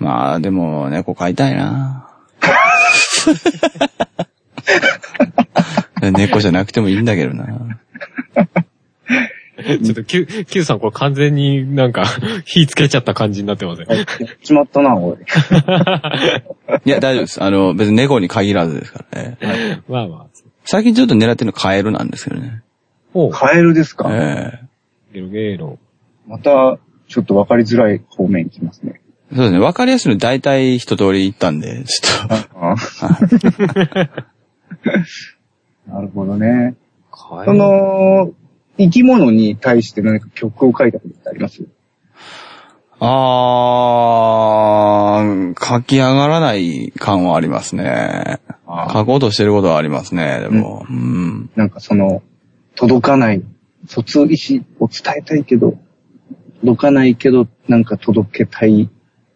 [0.00, 2.08] まあ、でも、猫飼いたいな
[6.12, 7.46] 猫じゃなくてもいいんだけどな。
[9.62, 12.04] ちょっと、Q、Q さんこれ完全になんか、
[12.46, 13.86] 火つけちゃった感じになってません？
[13.94, 14.06] やっ
[14.42, 15.18] ちまったな、おい。
[16.86, 17.42] いや、大丈夫です。
[17.42, 19.36] あの、別に猫に限らずですからね。
[19.86, 20.26] まあまあ。
[20.64, 22.62] 最近ちょっと狙ってるのカエルなんですけどね。
[23.12, 24.60] おう、カエルですか、え
[25.12, 25.78] ゲロゲロ。
[26.26, 26.78] また、
[27.08, 28.99] ちょっとわかりづらい方面に来ますね。
[29.32, 29.58] えそうですね。
[29.58, 32.34] わかりやすいの大体一通り言ったんで、ちょっと。
[32.66, 32.74] あ
[35.88, 36.74] なるほどね。
[37.44, 38.32] その、
[38.78, 41.62] 生き物に対して何か曲を書いたことってあります？
[43.02, 48.40] あー、書き上がらない感はありますね。
[48.92, 50.86] 書こうとしてることはありますね、でも。
[50.88, 51.50] うん。
[51.56, 52.22] なんかその、
[52.76, 53.42] 届かない、
[53.86, 55.78] 卒意思を伝えたいけど、
[56.60, 58.90] 届かないけど、なんか届けたい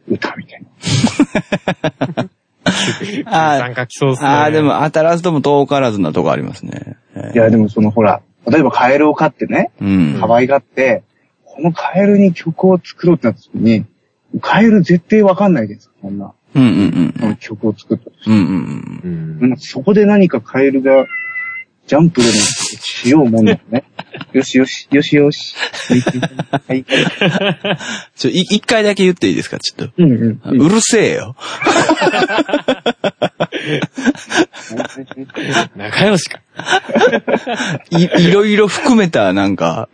[0.09, 2.29] 歌みたいな。
[3.27, 4.29] あなんか来そうっすね。
[4.29, 6.97] あー、でも当たらずとも遠からずなとこありますね。
[7.15, 10.17] えいや、でもそのほら、例えばカエルを飼ってね、うん。
[10.21, 11.03] 可愛がって、
[11.45, 13.85] このカエルに曲を作ろうってなった時に、
[14.41, 15.91] カエル絶対わかんないです。
[16.03, 18.37] こんな、うんうんこの曲を作ったとしてうん。
[18.37, 19.41] うんうんうん。
[19.41, 21.07] なんかそこで何かカエルが、
[21.87, 23.85] ジャンプでもしようもんだよね。
[24.33, 25.55] よしよし、よしよし。
[26.67, 26.85] はい。
[28.17, 29.93] ちょ、い一回だけ言っていいですか、ちょっと。
[29.99, 30.61] うんうん。
[30.61, 31.37] うるせえよ。
[35.77, 36.41] 仲良しか。
[37.91, 39.89] い、いろいろ含めた、なんか、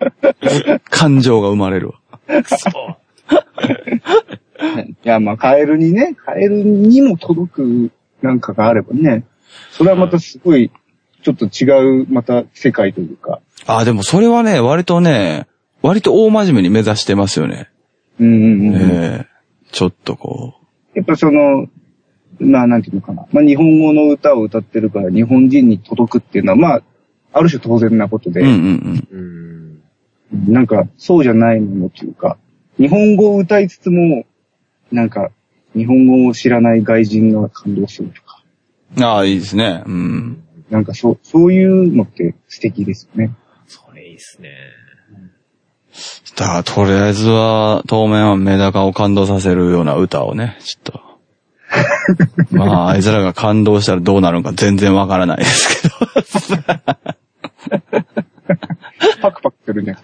[0.90, 2.42] 感情が生まれるわ。
[2.42, 2.96] くそ。
[5.04, 7.90] いや、まあ、カエルにね、カエルにも届く
[8.22, 9.24] なんかがあればね、
[9.70, 10.70] それはまたすごい、
[11.22, 13.40] ちょっと違う、また世界というか。
[13.66, 15.46] あ、でもそれはね、割とね、
[15.82, 17.68] 割と大真面目に目指してますよね。
[18.18, 18.74] うんうんうん。
[18.76, 19.30] ええ
[19.72, 20.54] ちょっとこ
[20.94, 21.68] やっぱその、
[22.40, 23.26] まあ、なんていうのかな。
[23.32, 26.82] まあ、日本語の歌を歌ってるから日本人に届くっていうのは、まあ、
[27.32, 28.32] ある種当然なことう。
[28.32, 29.80] で、うんうん
[30.32, 30.52] うん。
[30.52, 32.38] なんか、そうじゃないものっていうか、
[32.78, 34.24] 日本語を歌いつつも、
[34.90, 35.30] なんか、
[35.76, 38.42] 日本語を知らない外人が感動するとか、
[38.96, 39.04] うん。
[39.04, 39.82] ああ、いいですね。
[39.86, 40.42] うん。
[40.70, 43.34] なんかそう、そういうのって素敵ですよね。
[43.66, 44.50] それいいっすね。
[46.36, 51.00] だから、とりあえずは、当面はメダカを感動させるような歌をね、ちょっと。
[52.56, 55.94] まあ、あいつらが感動したらどうなるのか全然わからないですけど。
[59.20, 59.96] パクパクするね。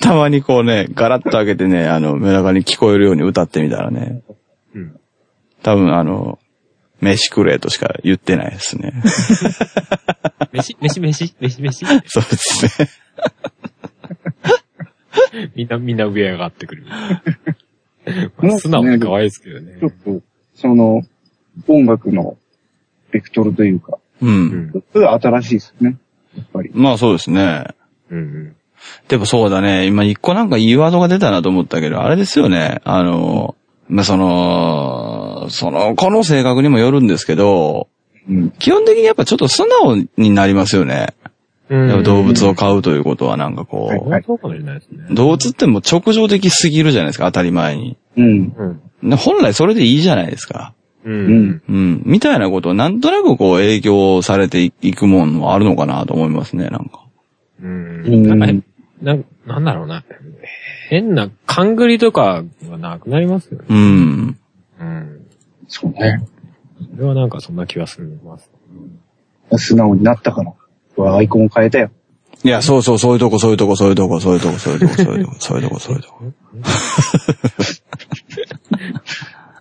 [0.00, 4.22] たまにこうね、ガラッと開けてね、あの、メダカに聞こえるように歌ってみたらね、
[4.74, 5.00] うん。
[5.62, 6.38] 多分あの、
[7.00, 8.92] 飯くれとしか言ってないですね。
[10.52, 11.86] 飯、飯、飯、飯、飯？
[12.06, 12.88] そうですね。
[15.54, 16.84] みんな、みんな上上がってくる。
[18.38, 19.88] まあ素直で可愛いですけどねちょ。
[19.88, 20.22] っと、
[20.54, 21.02] その、
[21.66, 22.36] 音楽の
[23.10, 24.26] ベクトルというか、う。
[24.26, 24.72] うんん。
[24.92, 25.98] それは新しいですよね。
[26.36, 26.70] やっぱり。
[26.72, 27.66] まあそうですね。
[28.10, 28.56] うん。
[29.08, 32.80] でもそうだね、今一個なんかいいワードが出たなと思ったけど、あれですよね。
[32.84, 33.56] あの、
[33.88, 35.15] まあその、
[35.50, 37.88] その、この性格にもよるんですけど、
[38.28, 38.50] うん。
[38.52, 41.14] 基本的にやっぱちょっと素直になりますよね。
[41.68, 45.14] 動物を飼うということはなんかこう。
[45.14, 47.96] 動物ってもう直情的すぎるじゃないですか、当たり前に。
[48.16, 48.80] うん。
[49.16, 50.74] 本来それでいいじゃないですか。
[51.04, 51.62] ううんん。
[51.68, 52.02] うん。
[52.04, 57.04] みたいなことをなんとなくこう影響されていくもんもあるのかなと思いますね、なんか。
[57.62, 58.02] うん。
[58.04, 58.66] うんなんか、
[59.02, 60.04] なんなんだろうな。
[60.88, 63.64] 変な、勘繰りとかがなくなりますよね。
[63.68, 64.38] うん。
[64.80, 65.25] うん。
[65.68, 66.24] そうね。
[66.94, 68.50] それはなんかそんな気がするます。
[69.56, 70.52] 素直になったから。
[70.96, 71.90] うわアイコンを変えたよ。
[72.44, 76.24] いや、そうそう、そういうとこ、そういうとこ、そういうとこ、そういうとこ、そういうとこ、そういうとこ、そういうとこ、そういうとこ。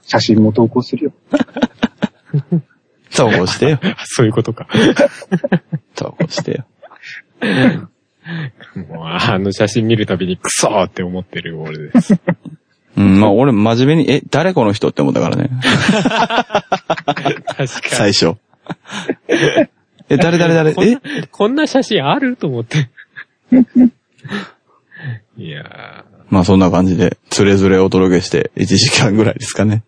[0.03, 1.13] 写真も投稿するよ。
[3.15, 3.79] 投稿してよ。
[4.05, 4.67] そういうことか。
[5.95, 6.65] 投稿してよ。
[8.89, 12.13] もう、あの写真見るたびにクソーって思ってる俺です。
[12.97, 15.49] うん、まあ俺真面目に、え、誰この人って思ったからね。
[17.45, 17.67] 確かに。
[17.67, 18.35] 最初。
[20.09, 20.71] え、誰誰誰？
[20.71, 20.99] えこんな
[21.31, 22.35] こんな写真ある？
[22.37, 22.89] と思って。
[25.37, 29.83] いやまあそんな感じで、つれづれお届けして、1時間ぐらいですかね。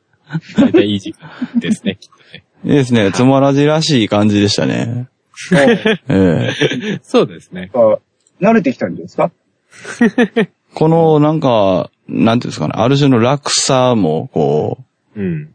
[0.57, 2.43] ー、だいたい時間ですね、きっとね。
[2.65, 3.11] いいですね。
[3.11, 5.07] つまらじらしい感じでしたね。
[5.53, 7.71] ええそうですね。
[7.73, 7.99] あ
[8.41, 9.31] 慣れてきたんですか？
[10.73, 14.79] この、なんか、なんていうんですかね、ある種の落差も、こ
[15.15, 15.41] うん。
[15.43, 15.49] う、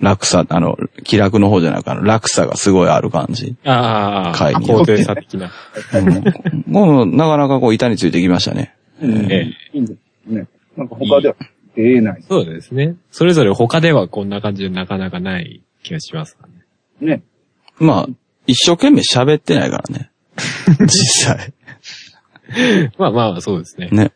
[0.00, 3.56] 落差、あの、気楽の方じゃなくあの、落差がすごいある感じ。
[3.64, 5.50] ああ、会に高低差的な。
[5.94, 8.74] うん、こうなかなかこう、板についてきましたね。
[9.00, 10.46] うんえいいんですね。
[10.76, 11.36] なんか他では
[11.76, 12.22] 出えない。
[12.28, 12.96] そうですね。
[13.10, 16.36] それぞれ他ではこんな感じでなかなかない気がします
[17.00, 17.16] ね。
[17.16, 17.22] ね。
[17.78, 18.08] まあ、
[18.46, 20.10] 一生懸命喋ってないからね。
[20.80, 20.88] 実
[21.26, 21.52] 際。
[22.98, 23.88] まあまあ、そうですね。
[23.92, 24.12] ね。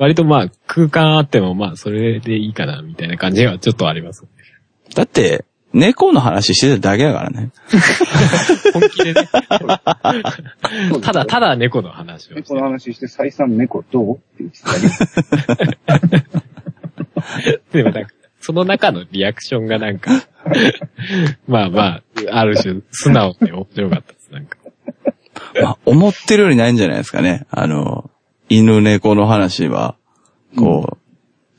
[0.00, 4.24] 割とまあ、空間あってもまあ、それでいいかな、みたいな感じがちょっとあります。
[4.94, 5.44] だって、
[5.74, 7.50] 猫の話してただけだからね。
[8.72, 9.28] 本気でね。
[11.02, 16.00] ただ、ただ猫の話をして猫の話して、再三猫どうって言ってただ
[17.70, 17.76] け。
[17.78, 20.12] でもなんか、その中のリアクションがなんか、
[21.46, 24.32] まあまあ、ある種、素直で面白かったです。
[24.32, 24.56] なんか。
[25.62, 27.46] まあ、思ってるよりないんじゃないですかね。
[27.50, 28.09] あの、
[28.50, 29.94] 犬猫の話は、
[30.56, 30.98] こ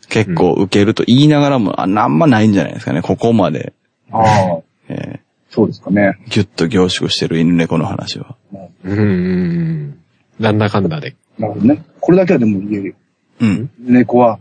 [0.03, 3.01] う、結構受けると言いながらも、あ、なんまないんじゃないですかね。
[3.01, 3.71] ここまで、
[4.11, 6.17] ああ、えそうですかね。
[6.27, 8.35] ー、ぎゅっと凝縮してる犬猫の話は。
[8.83, 9.99] うんうんうん。
[10.37, 11.15] なんだかんだで。
[11.39, 11.81] なるほどね。
[12.01, 12.95] これだけはでも言えるよ。
[13.39, 13.71] うん。
[13.79, 14.39] 猫は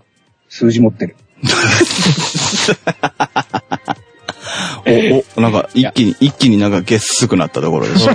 [0.49, 1.15] 数字持ってる。
[4.87, 8.07] お、お、なんか、一気に、一気になんかげっすくなったところでし。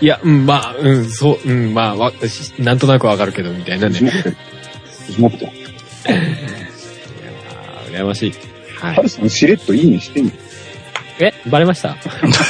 [0.00, 2.12] いや、うん、まあ、うん、そう、うん、まあ、わ
[2.58, 3.98] なんとなくわかるけど、みたいなね。
[4.00, 4.72] いや数字持ってる。
[5.06, 5.52] 数字持ってる。
[7.92, 8.32] ー羨ましい。
[8.78, 10.30] はハルさんしれっといいねしてんの。
[11.18, 11.96] え、バレました？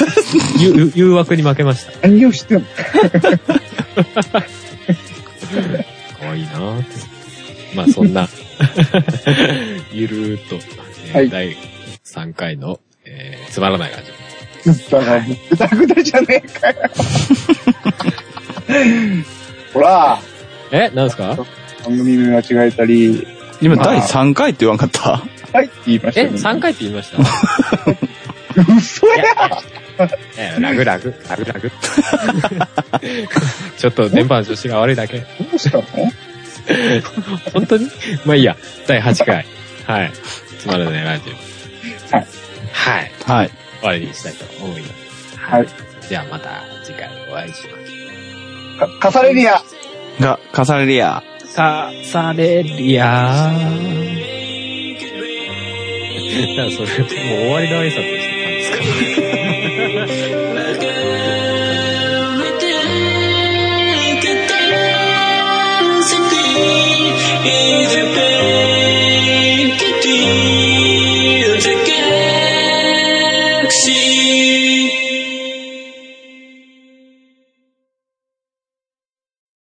[0.59, 2.07] ゆゆ誘惑に負けました？
[2.07, 2.65] 何をしてんの？
[2.65, 2.71] か
[6.25, 6.89] わいいなぁって。
[7.75, 8.29] まあ、そんな、
[9.91, 11.57] ゆるーっと、えーはい第
[12.13, 14.11] 3回の、えーつまらない感じ。
[14.91, 16.89] だから、ぐだぐだじゃねえかよ。
[19.73, 20.19] ほら、
[20.71, 21.35] え、なんですか？
[21.85, 23.25] 番組名間違えたり、
[23.61, 25.23] 今、第3回って言わんかった？
[25.53, 26.29] はいって言いましたね。
[26.29, 27.17] 3回って言いました？
[28.77, 29.23] 嘘や
[30.37, 31.71] えラグラグ、ラグラグ。
[33.77, 35.19] ちょっと電波の調子が悪いだけ。
[35.19, 35.83] どうしたの？
[37.53, 37.89] 本当に？
[38.25, 38.55] まあいいや。
[38.87, 39.45] 第8回。
[39.87, 40.11] はい。
[40.59, 41.50] つまらないラジオ。
[42.11, 42.27] はい。
[42.73, 43.11] はい。
[43.25, 43.49] はい。
[43.79, 45.37] 終わりにしたいと思います。
[45.37, 45.67] はい。
[46.07, 47.77] じゃあまた次回お会いしま
[48.87, 49.61] かカサレリア
[50.19, 51.23] が、カサレリア。
[51.45, 51.55] す。
[51.55, 54.21] か、されりゃー。
[56.55, 58.71] だからそれ、もう終わりの挨拶してたんです
[60.27, 60.41] か？